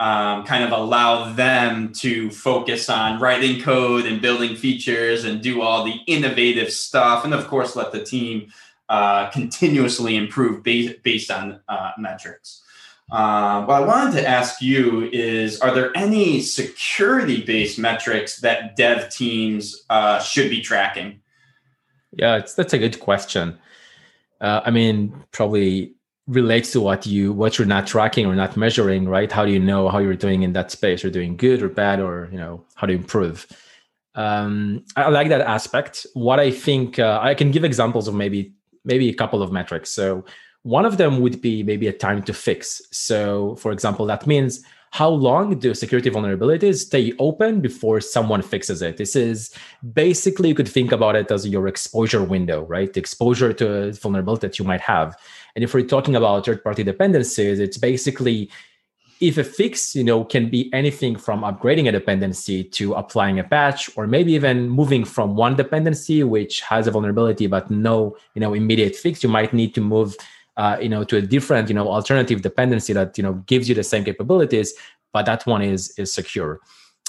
um, 0.02 0.44
kind 0.44 0.64
of 0.64 0.72
allow 0.72 1.32
them 1.32 1.92
to 1.92 2.28
focus 2.30 2.90
on 2.90 3.20
writing 3.20 3.60
code 3.60 4.04
and 4.04 4.20
building 4.20 4.56
features 4.56 5.22
and 5.24 5.40
do 5.40 5.62
all 5.62 5.84
the 5.84 6.00
innovative 6.08 6.72
stuff. 6.72 7.24
And 7.24 7.32
of 7.32 7.46
course, 7.46 7.76
let 7.76 7.92
the 7.92 8.02
team 8.02 8.52
uh, 8.92 9.30
continuously 9.30 10.16
improve 10.16 10.62
based, 10.62 11.02
based 11.02 11.30
on 11.30 11.58
uh, 11.66 11.92
metrics. 11.96 12.62
Uh, 13.10 13.64
what 13.64 13.82
I 13.82 13.86
wanted 13.86 14.20
to 14.20 14.28
ask 14.28 14.60
you 14.60 15.08
is 15.10 15.58
Are 15.60 15.74
there 15.74 15.96
any 15.96 16.42
security 16.42 17.42
based 17.42 17.78
metrics 17.78 18.40
that 18.40 18.76
dev 18.76 19.08
teams 19.08 19.84
uh, 19.88 20.20
should 20.20 20.50
be 20.50 20.60
tracking? 20.60 21.20
Yeah, 22.12 22.42
that's 22.54 22.74
a 22.74 22.78
good 22.78 23.00
question. 23.00 23.58
Uh, 24.42 24.60
I 24.62 24.70
mean, 24.70 25.14
probably 25.32 25.94
relates 26.26 26.72
to 26.72 26.80
what 26.82 27.06
you 27.06 27.32
what 27.32 27.58
you're 27.58 27.66
not 27.66 27.86
tracking 27.86 28.26
or 28.26 28.34
not 28.36 28.56
measuring 28.56 29.08
right 29.08 29.32
how 29.32 29.44
do 29.44 29.50
you 29.50 29.58
know 29.58 29.88
how 29.88 29.98
you're 29.98 30.14
doing 30.14 30.44
in 30.44 30.52
that 30.52 30.70
space 30.70 31.02
you're 31.02 31.10
doing 31.10 31.36
good 31.36 31.60
or 31.60 31.68
bad 31.68 31.98
or 31.98 32.28
you 32.30 32.38
know 32.38 32.64
how 32.76 32.86
to 32.86 32.92
improve 32.92 33.44
um, 34.14 34.84
i 34.94 35.08
like 35.08 35.28
that 35.28 35.40
aspect 35.40 36.06
what 36.14 36.38
i 36.38 36.48
think 36.48 37.00
uh, 37.00 37.18
i 37.20 37.34
can 37.34 37.50
give 37.50 37.64
examples 37.64 38.06
of 38.06 38.14
maybe 38.14 38.54
maybe 38.84 39.08
a 39.08 39.14
couple 39.14 39.42
of 39.42 39.52
metrics. 39.52 39.90
So 39.90 40.24
one 40.62 40.84
of 40.84 40.96
them 40.96 41.20
would 41.20 41.40
be 41.40 41.62
maybe 41.62 41.88
a 41.88 41.92
time 41.92 42.22
to 42.24 42.32
fix. 42.32 42.82
So 42.90 43.56
for 43.56 43.72
example 43.72 44.06
that 44.06 44.26
means 44.26 44.62
how 44.92 45.08
long 45.08 45.58
do 45.58 45.72
security 45.74 46.10
vulnerabilities 46.10 46.80
stay 46.80 47.14
open 47.18 47.60
before 47.62 48.00
someone 48.00 48.42
fixes 48.42 48.82
it? 48.82 48.98
This 48.98 49.16
is 49.16 49.50
basically 49.94 50.50
you 50.50 50.54
could 50.54 50.68
think 50.68 50.92
about 50.92 51.16
it 51.16 51.30
as 51.30 51.48
your 51.48 51.66
exposure 51.66 52.22
window 52.22 52.64
right? 52.66 52.92
The 52.92 53.00
exposure 53.00 53.52
to 53.54 53.92
vulnerability 53.92 54.46
that 54.46 54.58
you 54.58 54.66
might 54.66 54.82
have. 54.82 55.16
And 55.56 55.64
if 55.64 55.72
we're 55.74 55.86
talking 55.86 56.14
about 56.14 56.44
third-party 56.44 56.84
dependencies, 56.84 57.58
it's 57.58 57.78
basically 57.78 58.50
if 59.22 59.38
a 59.38 59.44
fix, 59.44 59.94
you 59.94 60.02
know, 60.02 60.24
can 60.24 60.50
be 60.50 60.68
anything 60.74 61.14
from 61.14 61.42
upgrading 61.42 61.88
a 61.88 61.92
dependency 61.92 62.64
to 62.64 62.94
applying 62.94 63.38
a 63.38 63.44
patch, 63.44 63.88
or 63.96 64.08
maybe 64.08 64.32
even 64.32 64.68
moving 64.68 65.04
from 65.04 65.36
one 65.36 65.54
dependency 65.54 66.24
which 66.24 66.60
has 66.62 66.88
a 66.88 66.90
vulnerability 66.90 67.46
but 67.46 67.70
no, 67.70 68.16
you 68.34 68.40
know, 68.40 68.52
immediate 68.52 68.96
fix. 68.96 69.22
You 69.22 69.28
might 69.28 69.52
need 69.52 69.76
to 69.76 69.80
move, 69.80 70.16
uh, 70.56 70.76
you 70.82 70.88
know, 70.88 71.04
to 71.04 71.18
a 71.18 71.22
different, 71.22 71.68
you 71.68 71.74
know, 71.74 71.88
alternative 71.88 72.42
dependency 72.42 72.92
that 72.94 73.16
you 73.16 73.22
know 73.22 73.34
gives 73.46 73.68
you 73.68 73.76
the 73.76 73.84
same 73.84 74.04
capabilities, 74.04 74.74
but 75.12 75.24
that 75.26 75.46
one 75.46 75.62
is 75.62 75.94
is 75.96 76.12
secure. 76.12 76.58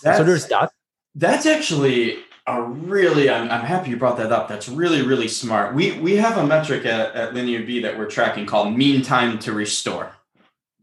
That's, 0.03 0.19
so 0.19 0.23
there's 0.23 0.45
that. 0.47 0.71
That's 1.15 1.47
actually 1.47 2.19
a 2.45 2.61
really 2.61 3.27
I'm, 3.27 3.49
I'm 3.49 3.65
happy 3.65 3.89
you 3.89 3.97
brought 3.97 4.17
that 4.17 4.33
up 4.33 4.49
that's 4.49 4.67
really 4.67 5.01
really 5.01 5.29
smart 5.29 5.73
we 5.73 5.97
we 6.01 6.17
have 6.17 6.37
a 6.37 6.45
metric 6.45 6.85
at, 6.85 7.15
at 7.15 7.33
LinearB 7.33 7.81
that 7.83 7.97
we're 7.97 8.09
tracking 8.09 8.45
called 8.45 8.75
mean 8.75 9.01
time 9.01 9.39
to 9.39 9.53
restore 9.53 10.13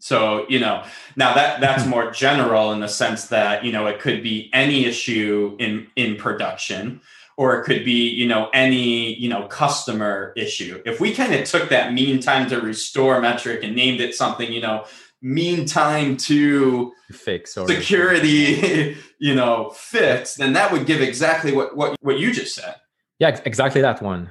so 0.01 0.47
you 0.49 0.59
know 0.59 0.85
now 1.15 1.35
that 1.35 1.61
that's 1.61 1.85
hmm. 1.85 1.91
more 1.91 2.11
general 2.11 2.73
in 2.73 2.81
the 2.81 2.89
sense 2.89 3.27
that 3.29 3.65
you 3.65 3.71
know 3.71 3.87
it 3.87 4.01
could 4.01 4.23
be 4.23 4.51
any 4.53 4.87
issue 4.87 5.57
in 5.61 5.87
in 5.95 6.17
production 6.17 7.01
or 7.41 7.59
it 7.59 7.65
could 7.65 7.87
be 7.87 8.07
you 8.09 8.29
know 8.29 8.51
any 8.53 9.15
you 9.15 9.27
know 9.27 9.47
customer 9.47 10.35
issue. 10.37 10.83
If 10.85 11.01
we 11.01 11.15
kind 11.15 11.35
of 11.35 11.45
took 11.45 11.71
that 11.71 11.95
mean 11.95 12.21
time 12.21 12.51
to 12.51 12.61
restore 12.61 13.19
metric 13.19 13.63
and 13.63 13.75
named 13.75 14.03
it 14.03 14.15
something 14.15 14.53
you 14.53 14.61
know 14.61 14.85
mean 15.23 15.65
time 15.65 16.17
to 16.17 16.93
fix 17.13 17.57
or 17.57 17.67
security 17.67 18.97
you 19.19 19.35
know 19.35 19.71
fix 19.75 20.37
then 20.37 20.55
that 20.55 20.73
would 20.73 20.87
give 20.87 21.01
exactly 21.01 21.53
what 21.53 21.77
what 21.77 21.97
what 22.03 22.19
you 22.19 22.31
just 22.33 22.55
said. 22.55 22.77
Yeah 23.19 23.41
exactly 23.47 23.81
that 23.81 24.03
one. 24.03 24.31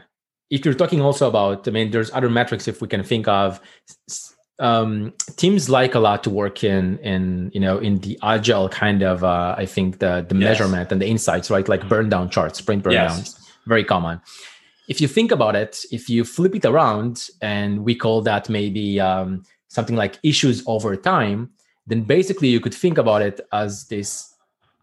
If 0.51 0.63
you're 0.65 0.73
talking 0.73 1.01
also 1.01 1.27
about 1.27 1.67
i 1.67 1.71
mean 1.71 1.89
there's 1.89 2.12
other 2.12 2.29
metrics 2.29 2.67
if 2.67 2.79
we 2.79 2.88
can 2.88 3.03
think 3.03 3.27
of 3.27 3.60
um, 4.59 5.13
teams 5.37 5.69
like 5.69 5.95
a 5.95 5.99
lot 5.99 6.23
to 6.23 6.29
work 6.29 6.63
in 6.63 6.97
in 6.99 7.51
you 7.53 7.59
know 7.59 7.77
in 7.77 7.99
the 7.99 8.19
agile 8.23 8.69
kind 8.69 9.01
of 9.01 9.23
uh, 9.23 9.55
i 9.57 9.65
think 9.65 9.99
the 9.99 10.25
the 10.27 10.35
yes. 10.35 10.43
measurement 10.43 10.91
and 10.91 11.01
the 11.01 11.07
insights 11.07 11.49
right 11.49 11.67
like 11.69 11.87
burn 11.87 12.09
down 12.09 12.29
charts 12.29 12.59
sprint 12.59 12.83
burn 12.83 12.93
yes. 12.93 13.15
downs 13.15 13.51
very 13.65 13.83
common 13.83 14.19
if 14.87 14.99
you 14.99 15.07
think 15.07 15.31
about 15.31 15.55
it 15.55 15.85
if 15.91 16.09
you 16.09 16.23
flip 16.25 16.55
it 16.55 16.65
around 16.65 17.29
and 17.41 17.85
we 17.85 17.95
call 17.95 18.21
that 18.21 18.49
maybe 18.49 18.99
um, 18.99 19.43
something 19.69 19.95
like 19.95 20.19
issues 20.23 20.61
over 20.67 20.95
time, 20.95 21.49
then 21.87 22.01
basically 22.01 22.49
you 22.49 22.59
could 22.59 22.73
think 22.73 22.97
about 22.97 23.21
it 23.21 23.39
as 23.53 23.85
this 23.87 24.35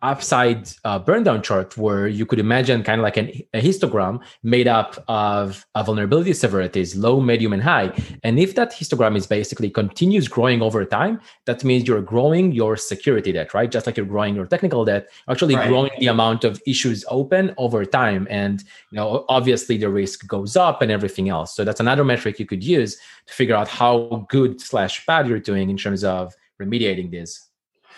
upside 0.02 0.68
uh, 0.84 0.98
burn 0.98 1.22
down 1.22 1.42
chart 1.42 1.76
where 1.78 2.06
you 2.06 2.26
could 2.26 2.38
imagine 2.38 2.82
kind 2.82 3.00
of 3.00 3.02
like 3.02 3.16
an, 3.16 3.30
a 3.54 3.60
histogram 3.62 4.20
made 4.42 4.68
up 4.68 5.02
of 5.08 5.66
uh, 5.74 5.82
vulnerability 5.82 6.34
severities 6.34 6.94
low 6.94 7.20
medium 7.20 7.52
and 7.52 7.62
high. 7.62 7.90
And 8.22 8.38
if 8.38 8.54
that 8.56 8.72
histogram 8.72 9.16
is 9.16 9.26
basically 9.26 9.70
continues 9.70 10.28
growing 10.28 10.60
over 10.60 10.84
time 10.84 11.20
that 11.46 11.64
means 11.64 11.88
you're 11.88 12.02
growing 12.02 12.52
your 12.52 12.76
security 12.76 13.32
debt 13.32 13.54
right? 13.54 13.70
Just 13.70 13.86
like 13.86 13.96
you're 13.96 14.06
growing 14.06 14.34
your 14.34 14.46
technical 14.46 14.84
debt 14.84 15.08
actually 15.30 15.56
right. 15.56 15.68
growing 15.68 15.90
the 15.98 16.08
amount 16.08 16.44
of 16.44 16.60
issues 16.66 17.04
open 17.08 17.54
over 17.56 17.84
time. 17.84 18.26
And 18.28 18.62
you 18.90 18.96
know 18.96 19.24
obviously 19.28 19.78
the 19.78 19.88
risk 19.88 20.26
goes 20.26 20.56
up 20.56 20.82
and 20.82 20.92
everything 20.92 21.30
else. 21.30 21.56
So 21.56 21.64
that's 21.64 21.80
another 21.80 22.04
metric 22.04 22.38
you 22.38 22.46
could 22.46 22.62
use 22.62 22.96
to 23.26 23.32
figure 23.32 23.54
out 23.54 23.68
how 23.68 24.26
good 24.28 24.60
slash 24.60 25.06
bad 25.06 25.26
you're 25.26 25.40
doing 25.40 25.70
in 25.70 25.76
terms 25.78 26.04
of 26.04 26.34
remediating 26.60 27.10
this 27.10 27.45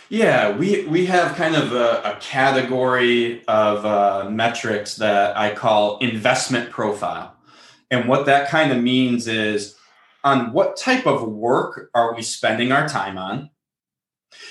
yeah, 0.09 0.57
we 0.57 0.85
we 0.87 1.07
have 1.07 1.37
kind 1.37 1.55
of 1.55 1.73
a, 1.73 2.01
a 2.05 2.19
category 2.21 3.45
of 3.47 3.85
uh, 3.85 4.31
metrics 4.31 4.97
that 4.97 5.37
I 5.37 5.55
call 5.55 5.99
investment 5.99 6.71
profile. 6.71 7.37
And 7.91 8.09
what 8.09 8.27
that 8.27 8.49
kind 8.49 8.73
of 8.73 8.83
means 8.83 9.29
is 9.29 9.77
on 10.25 10.53
what 10.53 10.77
type 10.77 11.07
of 11.07 11.29
work 11.29 11.91
are 11.95 12.15
we 12.15 12.23
spending 12.23 12.73
our 12.73 12.89
time 12.89 13.19
on? 13.19 13.51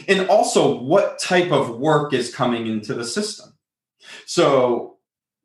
And 0.08 0.28
also, 0.30 0.80
what 0.80 1.20
type 1.20 1.52
of 1.52 1.78
work 1.78 2.14
is 2.14 2.34
coming 2.34 2.68
into 2.68 2.94
the 2.94 3.06
system? 3.06 3.54
So, 4.26 4.97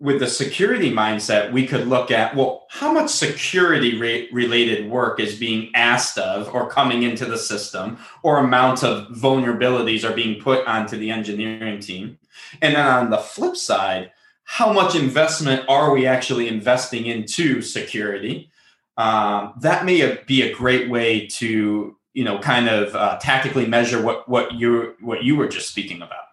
with 0.03 0.19
the 0.19 0.27
security 0.27 0.93
mindset, 0.93 1.53
we 1.53 1.65
could 1.65 1.87
look 1.87 2.11
at 2.11 2.35
well, 2.35 2.67
how 2.69 2.93
much 2.93 3.09
security 3.09 3.97
re- 3.97 4.29
related 4.33 4.91
work 4.91 5.21
is 5.21 5.39
being 5.39 5.71
asked 5.77 6.19
of 6.19 6.53
or 6.53 6.69
coming 6.69 7.05
into 7.05 7.25
the 7.25 7.39
system, 7.39 7.97
or 8.25 8.39
amount 8.39 8.83
of 8.83 9.07
vulnerabilities 9.11 10.03
are 10.03 10.13
being 10.13 10.41
put 10.41 10.67
onto 10.67 10.97
the 10.97 11.13
engineering 11.13 11.79
team. 11.79 12.19
And 12.61 12.75
then 12.75 12.85
on 12.85 13.11
the 13.11 13.19
flip 13.19 13.57
side, 13.57 14.11
how 14.43 14.73
much 14.73 14.97
investment 14.97 15.63
are 15.69 15.93
we 15.93 16.05
actually 16.05 16.49
investing 16.49 17.07
into 17.07 17.63
security? 17.63 18.51
Um, 18.97 19.55
that 19.61 19.85
may 19.85 20.19
be 20.27 20.43
a 20.43 20.53
great 20.53 20.91
way 20.91 21.29
to 21.29 21.97
you 22.13 22.25
know 22.25 22.41
kind 22.41 22.69
of 22.69 22.97
uh, 22.97 23.19
tactically 23.21 23.67
measure 23.67 24.03
what 24.03 24.29
what 24.29 24.53
you 24.55 24.97
what 25.01 25.23
you 25.23 25.37
were 25.37 25.47
just 25.47 25.69
speaking 25.69 26.03
about. 26.03 26.25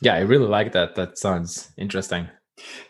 Yeah, 0.00 0.14
I 0.14 0.20
really 0.20 0.46
like 0.46 0.70
that. 0.72 0.94
That 0.94 1.18
sounds 1.18 1.72
interesting. 1.76 2.28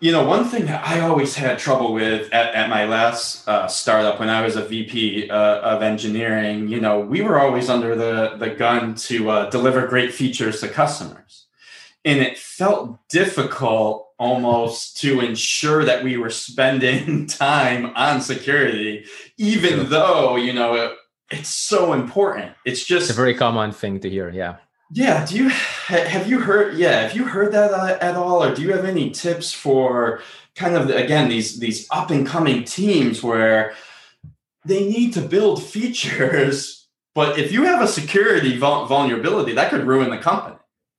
You 0.01 0.13
know, 0.13 0.25
one 0.25 0.45
thing 0.45 0.67
that 0.67 0.87
I 0.87 1.01
always 1.01 1.35
had 1.35 1.59
trouble 1.59 1.93
with 1.93 2.33
at, 2.33 2.55
at 2.55 2.69
my 2.69 2.85
last 2.85 3.49
uh, 3.49 3.67
startup 3.67 4.21
when 4.21 4.29
I 4.29 4.43
was 4.43 4.57
a 4.57 4.65
VP 4.65 5.31
uh, 5.31 5.61
of 5.61 5.83
engineering, 5.83 6.69
you 6.69 6.81
know, 6.81 7.01
we 7.01 7.23
were 7.23 7.41
always 7.41 7.69
under 7.69 7.97
the, 7.97 8.37
the 8.37 8.51
gun 8.51 8.95
to 8.95 9.31
uh, 9.31 9.51
deliver 9.51 9.87
great 9.87 10.13
features 10.13 10.61
to 10.61 10.69
customers. 10.69 11.47
And 12.05 12.21
it 12.21 12.39
felt 12.39 13.09
difficult 13.09 14.09
almost 14.19 14.99
to 14.99 15.21
ensure 15.21 15.85
that 15.85 16.05
we 16.05 16.17
were 16.17 16.31
spending 16.31 17.27
time 17.27 17.87
on 17.97 18.21
security, 18.21 19.07
even 19.37 19.91
though, 19.91 20.37
you 20.37 20.53
know, 20.53 20.75
it, 20.75 20.93
it's 21.31 21.49
so 21.49 21.93
important. 21.93 22.53
It's 22.65 22.85
just 22.85 23.11
it's 23.11 23.19
a 23.19 23.21
very 23.21 23.35
common 23.35 23.73
thing 23.73 24.01
to 24.01 24.11
hear. 24.11 24.31
Yeah. 24.31 24.57
Yeah. 24.93 25.27
Do 25.27 25.37
you 25.37 25.49
have 25.49 26.29
you 26.29 26.41
heard? 26.41 26.77
Yeah. 26.77 27.03
Have 27.03 27.17
you 27.17 27.25
heard 27.25 27.53
that 27.53 27.73
uh, 27.73 27.99
at 28.01 28.15
all, 28.17 28.43
or 28.43 28.55
do 28.55 28.63
you 28.63 28.73
have 28.73 28.85
any 28.85 29.11
tips 29.11 29.53
for 29.53 30.21
kind 30.55 30.77
of 30.77 30.91
again 30.91 31.29
these 31.29 31.59
these 31.59 31.87
up 31.91 32.11
and 32.11 32.27
coming 32.27 32.65
teams 32.65 33.23
where 33.23 33.75
they 34.65 34.87
need 34.89 35.13
to 35.15 35.21
build 35.21 35.63
features, 35.63 36.87
but 37.15 37.39
if 37.39 37.53
you 37.53 37.65
have 37.65 37.83
a 37.83 37.89
security 37.89 38.57
vulnerability, 38.59 39.53
that 39.53 39.71
could 39.71 39.87
ruin 39.87 40.11
the 40.11 40.19
company. 40.19 40.57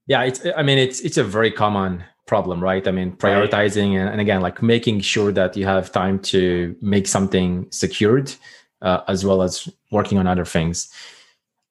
Yeah. 0.07 0.23
It's. 0.23 0.45
I 0.55 0.63
mean, 0.63 0.77
it's 0.77 0.99
it's 1.01 1.17
a 1.17 1.23
very 1.23 1.51
common 1.51 2.03
problem, 2.25 2.61
right? 2.61 2.85
I 2.87 2.91
mean, 2.91 3.13
prioritizing 3.13 3.93
right. 3.93 4.01
and, 4.01 4.09
and 4.09 4.21
again, 4.21 4.41
like 4.41 4.61
making 4.61 4.99
sure 4.99 5.31
that 5.31 5.55
you 5.55 5.65
have 5.65 5.91
time 5.91 6.19
to 6.19 6.75
make 6.81 7.07
something 7.07 7.67
secured, 7.71 8.33
uh, 8.81 9.01
as 9.07 9.25
well 9.25 9.41
as 9.41 9.69
working 9.91 10.17
on 10.17 10.27
other 10.27 10.45
things. 10.45 10.89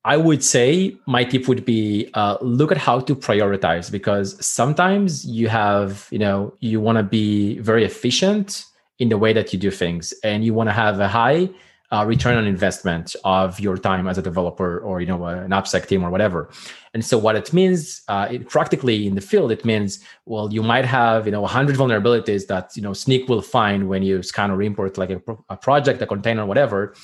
I 0.07 0.17
would 0.17 0.45
say 0.45 0.97
my 1.07 1.25
tip 1.25 1.49
would 1.49 1.65
be 1.65 2.09
uh, 2.15 2.37
look 2.41 2.71
at 2.71 2.79
how 2.79 3.01
to 3.01 3.17
prioritize 3.17 3.91
because 3.91 4.29
sometimes 4.47 5.27
you 5.27 5.49
have, 5.49 6.07
you 6.13 6.21
know, 6.21 6.55
you 6.61 6.81
want 6.81 6.99
to 6.99 7.03
be 7.03 7.59
very 7.59 7.85
efficient 7.85 8.67
in 9.01 9.09
the 9.09 9.19
way 9.19 9.33
that 9.33 9.53
you 9.53 9.59
do 9.59 9.73
things 9.73 10.15
and 10.23 10.45
you 10.45 10.55
want 10.55 10.69
to 10.69 10.73
have 10.73 11.01
a 11.01 11.09
high 11.09 11.51
uh, 11.91 12.05
return 12.07 12.37
on 12.37 12.47
investment 12.47 13.17
of 13.25 13.59
your 13.59 13.77
time 13.77 14.07
as 14.07 14.17
a 14.17 14.23
developer 14.23 14.79
or, 14.79 15.01
you 15.01 15.09
know, 15.09 15.25
an 15.25 15.51
AppSec 15.51 15.89
team 15.89 16.05
or 16.05 16.11
whatever. 16.11 16.51
And 16.95 17.05
so 17.05 17.19
what 17.19 17.35
it 17.35 17.53
means 17.53 18.03
uh, 18.07 18.29
it, 18.31 18.49
practically 18.49 19.09
in 19.09 19.17
the 19.17 19.21
field, 19.21 19.51
it 19.51 19.65
means, 19.65 19.99
well, 20.25 20.53
you 20.53 20.63
might 20.63 20.85
have, 20.85 21.27
you 21.27 21.33
know, 21.33 21.41
100 21.41 21.75
vulnerabilities 21.75 22.47
that, 22.47 22.77
you 22.77 22.83
know, 22.83 22.93
Snyk 22.93 23.29
will 23.29 23.43
find 23.43 23.89
when 23.89 24.05
you 24.05 24.23
scan 24.23 24.53
or 24.53 24.63
import 24.63 24.99
like 24.99 25.11
a, 25.11 25.21
a 25.49 25.57
project, 25.57 26.01
a 26.01 26.07
container, 26.07 26.47
whatever 26.47 26.95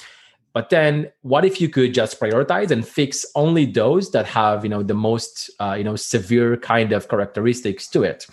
but 0.54 0.68
then, 0.68 1.10
what 1.22 1.44
if 1.44 1.60
you 1.60 1.68
could 1.68 1.94
just 1.94 2.20
prioritize 2.20 2.70
and 2.70 2.86
fix 2.86 3.24
only 3.34 3.64
those 3.64 4.10
that 4.10 4.26
have, 4.26 4.64
you 4.64 4.68
know, 4.68 4.82
the 4.82 4.94
most, 4.94 5.50
uh, 5.60 5.74
you 5.78 5.84
know, 5.84 5.96
severe 5.96 6.56
kind 6.58 6.92
of 6.92 7.08
characteristics 7.08 7.88
to 7.88 8.02
it? 8.02 8.26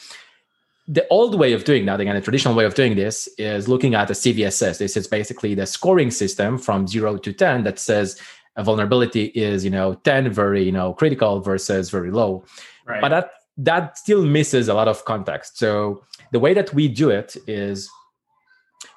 The 0.87 1.07
old 1.09 1.39
way 1.39 1.53
of 1.53 1.63
doing 1.63 1.85
that, 1.85 2.01
again, 2.01 2.15
the 2.15 2.21
traditional 2.21 2.55
way 2.55 2.65
of 2.65 2.75
doing 2.75 2.95
this 2.95 3.29
is 3.37 3.69
looking 3.69 3.95
at 3.95 4.09
a 4.09 4.13
CVSS. 4.13 4.79
This 4.79 4.97
is 4.97 5.07
basically 5.07 5.55
the 5.55 5.65
scoring 5.65 6.11
system 6.11 6.57
from 6.57 6.87
zero 6.87 7.17
to 7.17 7.31
ten 7.31 7.63
that 7.63 7.79
says 7.79 8.19
a 8.57 8.63
vulnerability 8.63 9.25
is, 9.27 9.63
you 9.63 9.69
know, 9.69 9.93
ten 9.93 10.31
very, 10.33 10.63
you 10.63 10.73
know, 10.73 10.93
critical 10.93 11.39
versus 11.39 11.89
very 11.89 12.11
low. 12.11 12.43
Right. 12.85 12.99
But 12.99 13.09
that 13.09 13.31
that 13.59 13.97
still 13.97 14.25
misses 14.25 14.67
a 14.67 14.73
lot 14.73 14.87
of 14.87 15.05
context. 15.05 15.57
So 15.57 16.03
the 16.31 16.39
way 16.39 16.53
that 16.53 16.73
we 16.73 16.87
do 16.87 17.09
it 17.09 17.37
is 17.47 17.89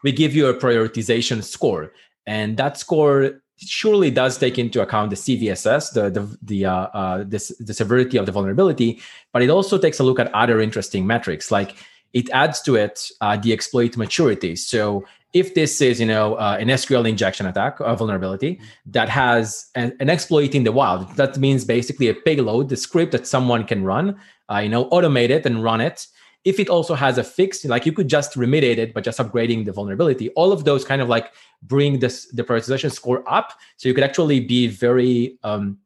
we 0.02 0.12
give 0.12 0.34
you 0.34 0.46
a 0.46 0.54
prioritization 0.54 1.42
score 1.44 1.92
and 2.26 2.56
that 2.56 2.78
score 2.78 3.42
surely 3.56 4.10
does 4.10 4.38
take 4.38 4.58
into 4.58 4.80
account 4.80 5.10
the 5.10 5.16
CVSS, 5.16 5.92
the 5.92 6.10
the 6.10 6.38
the, 6.42 6.66
uh, 6.66 6.74
uh, 6.74 7.18
the, 7.18 7.54
the 7.60 7.74
severity 7.74 8.16
of 8.16 8.26
the 8.26 8.32
vulnerability, 8.32 9.00
but 9.32 9.42
it 9.42 9.50
also 9.50 9.78
takes 9.78 9.98
a 9.98 10.04
look 10.04 10.18
at 10.18 10.32
other 10.34 10.60
interesting 10.60 11.06
metrics. 11.06 11.50
Like 11.50 11.76
it 12.12 12.28
adds 12.30 12.60
to 12.62 12.76
it 12.76 13.08
uh, 13.20 13.36
the 13.36 13.52
exploit 13.52 13.96
maturity. 13.96 14.56
So 14.56 15.04
if 15.32 15.54
this 15.54 15.80
is 15.80 16.00
you 16.00 16.06
know 16.06 16.34
uh, 16.34 16.56
an 16.60 16.68
SQL 16.68 17.08
injection 17.08 17.46
attack, 17.46 17.80
a 17.80 17.96
vulnerability 17.96 18.60
that 18.86 19.08
has 19.08 19.70
an, 19.74 19.96
an, 20.00 20.10
exploit 20.10 20.54
in 20.54 20.64
the 20.64 20.72
wild, 20.72 21.08
that 21.16 21.38
means 21.38 21.64
basically 21.64 22.08
a 22.08 22.14
payload, 22.14 22.68
the 22.68 22.76
script 22.76 23.12
that 23.12 23.26
someone 23.26 23.64
can 23.64 23.84
run, 23.84 24.18
uh, 24.50 24.58
you 24.58 24.68
know, 24.68 24.90
automate 24.90 25.30
it 25.30 25.46
and 25.46 25.62
run 25.62 25.80
it 25.80 26.06
if 26.44 26.58
it 26.58 26.68
also 26.68 26.94
has 26.94 27.18
a 27.18 27.24
fix, 27.24 27.64
like 27.64 27.86
you 27.86 27.92
could 27.92 28.08
just 28.08 28.34
remediate 28.34 28.78
it 28.78 28.92
by 28.92 29.00
just 29.00 29.18
upgrading 29.18 29.64
the 29.64 29.72
vulnerability. 29.72 30.30
All 30.30 30.52
of 30.52 30.64
those 30.64 30.84
kind 30.84 31.00
of 31.00 31.08
like 31.08 31.32
bring 31.62 32.00
this 32.00 32.26
the 32.26 32.42
prioritization 32.42 32.90
score 32.90 33.22
up, 33.32 33.58
so 33.76 33.88
you 33.88 33.94
could 33.94 34.04
actually 34.04 34.40
be 34.40 34.66
very 34.66 35.38
um, 35.44 35.78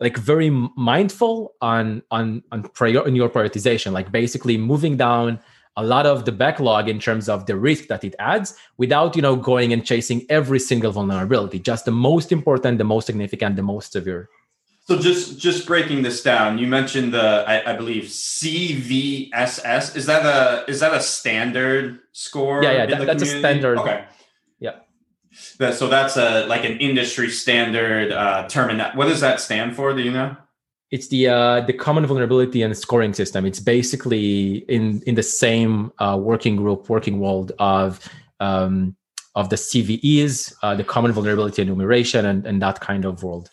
like 0.00 0.18
very 0.18 0.50
mindful 0.50 1.54
on 1.60 2.02
on 2.10 2.42
on 2.52 2.64
prior 2.64 3.06
in 3.06 3.16
your 3.16 3.30
prioritization, 3.30 3.92
like 3.92 4.12
basically 4.12 4.58
moving 4.58 4.96
down 4.96 5.40
a 5.76 5.84
lot 5.84 6.06
of 6.06 6.24
the 6.24 6.32
backlog 6.32 6.88
in 6.88 7.00
terms 7.00 7.28
of 7.28 7.46
the 7.46 7.56
risk 7.56 7.88
that 7.88 8.04
it 8.04 8.14
adds 8.18 8.56
without 8.76 9.16
you 9.16 9.22
know 9.22 9.36
going 9.36 9.72
and 9.72 9.86
chasing 9.86 10.26
every 10.28 10.58
single 10.58 10.92
vulnerability. 10.92 11.58
Just 11.58 11.86
the 11.86 11.90
most 11.92 12.30
important 12.30 12.76
the 12.76 12.84
most 12.84 13.06
significant 13.06 13.56
the 13.56 13.62
most 13.62 13.92
severe 13.92 14.28
so 14.86 14.98
just 14.98 15.38
just 15.38 15.66
breaking 15.66 16.02
this 16.02 16.22
down, 16.22 16.58
you 16.58 16.66
mentioned 16.66 17.14
the 17.14 17.44
I, 17.46 17.72
I, 17.72 17.76
believe 17.76 18.04
CVSS. 18.04 19.96
Is 19.96 20.04
that 20.06 20.26
a 20.26 20.70
is 20.70 20.80
that 20.80 20.92
a 20.92 21.00
standard 21.00 22.00
score? 22.12 22.62
Yeah, 22.62 22.72
yeah, 22.72 22.86
that, 22.86 23.06
that's 23.06 23.22
community? 23.22 23.36
a 23.36 23.40
standard. 23.40 23.78
Okay. 23.78 24.04
Yeah. 24.58 24.76
That, 25.58 25.74
so 25.74 25.88
that's 25.88 26.18
a 26.18 26.46
like 26.46 26.66
an 26.66 26.78
industry 26.80 27.30
standard 27.30 28.12
uh, 28.12 28.46
term. 28.48 28.78
What 28.94 29.08
does 29.08 29.20
that 29.22 29.40
stand 29.40 29.74
for? 29.74 29.94
Do 29.94 30.02
you 30.02 30.12
know? 30.12 30.36
It's 30.90 31.08
the 31.08 31.28
uh, 31.28 31.60
the 31.62 31.72
common 31.72 32.04
vulnerability 32.04 32.60
and 32.60 32.76
scoring 32.76 33.14
system. 33.14 33.46
It's 33.46 33.60
basically 33.60 34.58
in 34.68 35.00
in 35.06 35.14
the 35.14 35.22
same 35.22 35.92
uh, 35.98 36.18
working 36.20 36.56
group, 36.56 36.90
working 36.90 37.20
world 37.20 37.52
of 37.58 38.06
um, 38.38 38.96
of 39.34 39.48
the 39.48 39.56
CVEs, 39.56 40.54
uh, 40.62 40.74
the 40.74 40.84
common 40.84 41.10
vulnerability 41.12 41.62
enumeration, 41.62 42.26
and, 42.26 42.46
and 42.46 42.60
that 42.60 42.80
kind 42.80 43.06
of 43.06 43.22
world. 43.22 43.48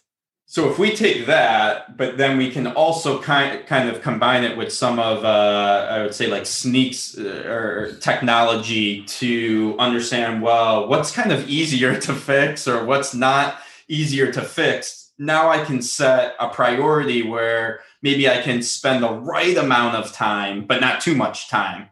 So 0.51 0.69
if 0.69 0.77
we 0.77 0.93
take 0.93 1.27
that, 1.27 1.95
but 1.95 2.17
then 2.17 2.37
we 2.37 2.51
can 2.51 2.67
also 2.67 3.21
kind 3.21 3.65
kind 3.67 3.87
of 3.87 4.01
combine 4.01 4.43
it 4.43 4.57
with 4.57 4.73
some 4.73 4.99
of 4.99 5.23
uh, 5.23 5.87
I 5.89 6.01
would 6.01 6.13
say 6.13 6.27
like 6.27 6.43
Snyk's 6.43 7.17
uh, 7.17 7.47
or 7.47 7.93
technology 8.01 9.05
to 9.21 9.77
understand 9.79 10.41
well 10.41 10.89
what's 10.89 11.09
kind 11.13 11.31
of 11.31 11.47
easier 11.47 11.97
to 12.01 12.13
fix 12.13 12.67
or 12.67 12.83
what's 12.83 13.13
not 13.13 13.59
easier 13.87 14.29
to 14.33 14.41
fix. 14.41 15.13
Now 15.17 15.47
I 15.47 15.63
can 15.63 15.81
set 15.81 16.35
a 16.37 16.49
priority 16.49 17.23
where 17.23 17.79
maybe 18.01 18.27
I 18.29 18.41
can 18.41 18.61
spend 18.61 19.05
the 19.05 19.13
right 19.13 19.55
amount 19.55 19.95
of 19.95 20.11
time, 20.11 20.65
but 20.65 20.81
not 20.81 20.99
too 20.99 21.15
much 21.15 21.47
time. 21.47 21.87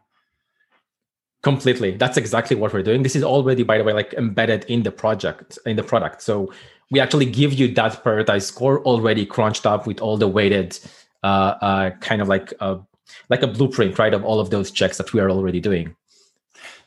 Completely. 1.43 1.91
That's 1.95 2.17
exactly 2.17 2.57
what 2.57 2.73
we're 2.73 2.83
doing. 2.83 3.03
This 3.03 3.15
is 3.15 3.23
already, 3.23 3.63
by 3.63 3.77
the 3.77 3.85
way, 3.85 3.93
like 3.93 4.13
embedded 4.15 4.65
in 4.65 4.83
the 4.83 4.91
project, 4.91 5.57
in 5.65 5.77
the 5.77 5.83
product. 5.83 6.21
So 6.21 6.51
we 6.91 6.99
actually 6.99 7.25
give 7.25 7.53
you 7.53 7.73
that 7.73 8.03
prioritized 8.03 8.43
score 8.43 8.83
already 8.83 9.25
crunched 9.25 9.65
up 9.65 9.85
with 9.85 10.01
all 10.01 10.17
the 10.17 10.27
weighted 10.27 10.77
uh, 11.23 11.55
uh, 11.61 11.89
kind 11.99 12.21
of 12.21 12.27
like 12.27 12.51
a, 12.53 12.63
uh, 12.63 12.81
like 13.29 13.41
a 13.41 13.47
blueprint, 13.47 13.97
right, 13.99 14.13
of 14.13 14.23
all 14.23 14.39
of 14.39 14.49
those 14.49 14.71
checks 14.71 14.97
that 14.97 15.13
we 15.13 15.19
are 15.19 15.29
already 15.29 15.59
doing. 15.59 15.95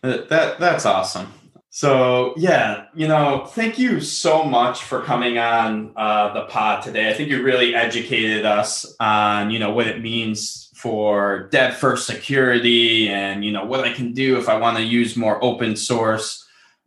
Uh, 0.02 0.18
that 0.28 0.58
that's 0.58 0.86
awesome. 0.86 1.32
So 1.70 2.34
yeah, 2.36 2.86
you 2.94 3.08
know, 3.08 3.46
thank 3.46 3.78
you 3.78 4.00
so 4.00 4.44
much 4.44 4.82
for 4.82 5.02
coming 5.02 5.38
on 5.38 5.92
uh, 5.96 6.32
the 6.34 6.42
pod 6.42 6.82
today. 6.82 7.08
I 7.08 7.14
think 7.14 7.30
you 7.30 7.42
really 7.42 7.74
educated 7.74 8.44
us 8.44 8.94
on 9.00 9.50
you 9.50 9.58
know 9.58 9.72
what 9.72 9.86
it 9.86 10.02
means 10.02 10.70
for 10.74 11.48
dev 11.50 11.76
first 11.76 12.06
security 12.06 13.08
and 13.08 13.44
you 13.44 13.52
know 13.52 13.64
what 13.64 13.80
I 13.80 13.92
can 13.92 14.12
do 14.12 14.36
if 14.36 14.48
I 14.48 14.56
want 14.56 14.76
to 14.78 14.82
use 14.82 15.16
more 15.16 15.42
open 15.42 15.76
source 15.76 16.44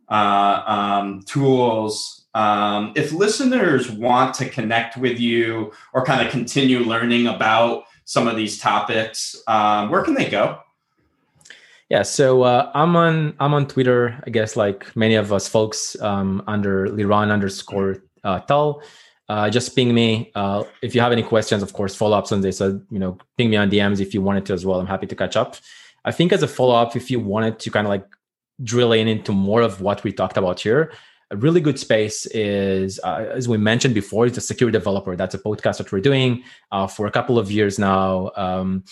uh, 0.08 0.62
um, 0.66 1.22
tools 1.22 2.15
um, 2.36 2.92
if 2.94 3.12
listeners 3.12 3.90
want 3.90 4.34
to 4.34 4.48
connect 4.50 4.98
with 4.98 5.18
you 5.18 5.72
or 5.94 6.04
kind 6.04 6.24
of 6.24 6.30
continue 6.30 6.80
learning 6.80 7.28
about 7.28 7.84
some 8.04 8.28
of 8.28 8.36
these 8.36 8.58
topics, 8.58 9.42
um, 9.46 9.88
where 9.88 10.02
can 10.02 10.12
they 10.12 10.28
go? 10.28 10.60
Yeah, 11.88 12.02
so 12.02 12.42
uh, 12.42 12.70
I'm 12.74 12.94
on 12.94 13.34
I'm 13.40 13.54
on 13.54 13.66
Twitter. 13.66 14.20
I 14.26 14.30
guess 14.30 14.54
like 14.54 14.94
many 14.94 15.14
of 15.14 15.32
us 15.32 15.48
folks 15.48 15.96
um, 16.02 16.42
under 16.46 16.88
Liran 16.88 17.32
underscore 17.32 18.02
uh, 18.22 18.40
Tal. 18.40 18.82
Uh, 19.30 19.48
just 19.48 19.74
ping 19.74 19.94
me 19.94 20.30
uh, 20.34 20.64
if 20.82 20.94
you 20.94 21.00
have 21.00 21.12
any 21.12 21.22
questions. 21.22 21.62
Of 21.62 21.72
course, 21.72 21.94
follow 21.94 22.18
ups 22.18 22.32
on 22.32 22.42
this. 22.42 22.60
Uh, 22.60 22.78
you 22.90 22.98
know, 22.98 23.16
ping 23.38 23.48
me 23.48 23.56
on 23.56 23.70
DMs 23.70 23.98
if 23.98 24.12
you 24.12 24.20
wanted 24.20 24.44
to 24.46 24.52
as 24.52 24.66
well. 24.66 24.78
I'm 24.78 24.86
happy 24.86 25.06
to 25.06 25.16
catch 25.16 25.36
up. 25.36 25.56
I 26.04 26.12
think 26.12 26.34
as 26.34 26.42
a 26.42 26.48
follow 26.48 26.74
up, 26.74 26.96
if 26.96 27.10
you 27.10 27.18
wanted 27.18 27.58
to 27.60 27.70
kind 27.70 27.86
of 27.86 27.90
like 27.90 28.04
drill 28.62 28.92
in 28.92 29.08
into 29.08 29.32
more 29.32 29.62
of 29.62 29.80
what 29.80 30.04
we 30.04 30.12
talked 30.12 30.36
about 30.36 30.60
here, 30.60 30.92
a 31.30 31.36
really 31.36 31.60
good 31.60 31.78
space 31.78 32.26
is, 32.26 33.00
uh, 33.02 33.26
as 33.32 33.48
we 33.48 33.58
mentioned 33.58 33.94
before, 33.94 34.26
is 34.26 34.32
the 34.32 34.40
secure 34.40 34.70
developer. 34.70 35.16
That's 35.16 35.34
a 35.34 35.38
podcast 35.38 35.78
that 35.78 35.90
we're 35.90 36.00
doing 36.00 36.44
uh, 36.70 36.86
for 36.86 37.06
a 37.06 37.10
couple 37.10 37.38
of 37.38 37.50
years 37.50 37.78
now. 37.78 38.30
Um, 38.36 38.84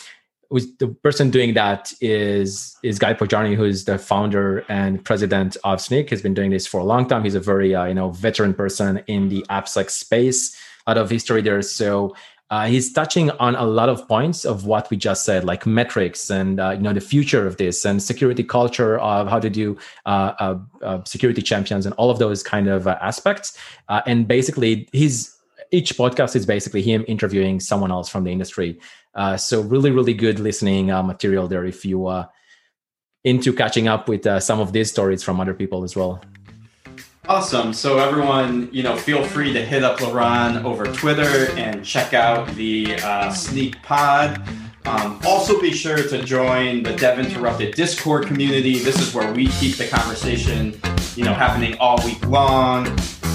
the 0.50 0.94
person 1.02 1.30
doing 1.30 1.54
that 1.54 1.92
is 2.00 2.76
is 2.82 2.98
Guy 2.98 3.14
Podjarny, 3.14 3.56
who's 3.56 3.84
the 3.84 3.98
founder 3.98 4.64
and 4.68 5.04
president 5.04 5.56
of 5.64 5.80
Snyk. 5.80 6.10
He's 6.10 6.22
been 6.22 6.34
doing 6.34 6.50
this 6.50 6.66
for 6.66 6.80
a 6.80 6.84
long 6.84 7.08
time. 7.08 7.24
He's 7.24 7.34
a 7.34 7.40
very 7.40 7.74
uh, 7.74 7.86
you 7.86 7.94
know 7.94 8.10
veteran 8.10 8.54
person 8.54 9.02
in 9.06 9.28
the 9.28 9.44
AppSec 9.50 9.90
space. 9.90 10.56
Out 10.86 10.98
of 10.98 11.08
history 11.08 11.40
there. 11.40 11.62
So 11.62 12.14
uh, 12.54 12.66
he's 12.66 12.92
touching 12.92 13.32
on 13.32 13.56
a 13.56 13.64
lot 13.64 13.88
of 13.88 14.06
points 14.06 14.44
of 14.44 14.64
what 14.64 14.88
we 14.88 14.96
just 14.96 15.24
said, 15.24 15.42
like 15.42 15.66
metrics 15.66 16.30
and 16.30 16.60
uh, 16.60 16.70
you 16.70 16.82
know 16.82 16.92
the 16.92 17.00
future 17.00 17.48
of 17.48 17.56
this 17.56 17.84
and 17.84 18.00
security 18.00 18.44
culture 18.44 18.96
of 19.00 19.26
how 19.26 19.40
to 19.40 19.50
do 19.50 19.76
uh, 20.06 20.32
uh, 20.38 20.58
uh 20.80 21.02
security 21.04 21.42
champions 21.42 21.84
and 21.84 21.92
all 21.96 22.10
of 22.10 22.20
those 22.20 22.44
kind 22.44 22.68
of 22.68 22.86
uh, 22.86 22.96
aspects. 23.00 23.58
and 24.06 24.28
basically, 24.28 24.88
his 24.92 25.34
each 25.72 25.96
podcast 25.96 26.36
is 26.36 26.46
basically 26.46 26.80
him 26.80 27.04
interviewing 27.08 27.58
someone 27.58 27.90
else 27.90 28.08
from 28.08 28.22
the 28.22 28.30
industry. 28.30 28.78
so 29.36 29.60
really, 29.62 29.90
really 29.90 30.14
good 30.14 30.38
listening 30.38 30.86
material 31.12 31.48
there 31.48 31.64
if 31.64 31.84
you 31.84 32.06
are 32.06 32.30
into 33.24 33.52
catching 33.52 33.88
up 33.88 34.08
with 34.08 34.24
some 34.40 34.60
of 34.60 34.72
these 34.72 34.88
stories 34.92 35.24
from 35.24 35.40
other 35.40 35.54
people 35.54 35.82
as 35.82 35.96
well. 35.96 36.22
Awesome. 37.26 37.72
So 37.72 37.98
everyone, 37.98 38.68
you 38.70 38.82
know, 38.82 38.96
feel 38.96 39.24
free 39.24 39.52
to 39.54 39.64
hit 39.64 39.82
up 39.82 39.98
Liran 39.98 40.62
over 40.62 40.84
Twitter 40.84 41.50
and 41.56 41.82
check 41.82 42.12
out 42.12 42.46
the 42.54 42.96
uh, 42.96 43.30
Snyk 43.30 43.82
Pod. 43.82 44.46
Um, 44.84 45.18
also, 45.24 45.58
be 45.58 45.72
sure 45.72 45.96
to 45.96 46.22
join 46.22 46.82
the 46.82 46.94
Dev 46.94 47.18
Interrupted 47.18 47.74
Discord 47.74 48.26
community. 48.26 48.78
This 48.78 49.00
is 49.00 49.14
where 49.14 49.32
we 49.32 49.48
keep 49.48 49.76
the 49.76 49.88
conversation, 49.88 50.78
you 51.16 51.24
know, 51.24 51.32
happening 51.32 51.78
all 51.78 51.96
week 52.04 52.26
long. 52.26 52.86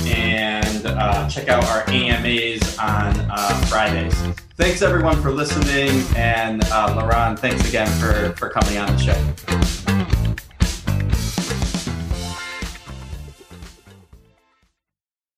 And 0.06 0.86
uh, 0.86 1.28
check 1.28 1.50
out 1.50 1.64
our 1.66 1.90
AMAs 1.90 2.78
on 2.78 3.16
uh, 3.32 3.66
Fridays. 3.70 4.14
Thanks 4.56 4.84
everyone 4.84 5.20
for 5.22 5.32
listening, 5.32 6.04
and 6.16 6.64
uh, 6.66 7.36
thanks 7.36 7.68
again 7.68 7.88
for 8.00 8.36
for 8.36 8.50
coming 8.50 8.78
on 8.78 8.96
the 8.96 8.98
show. 8.98 9.79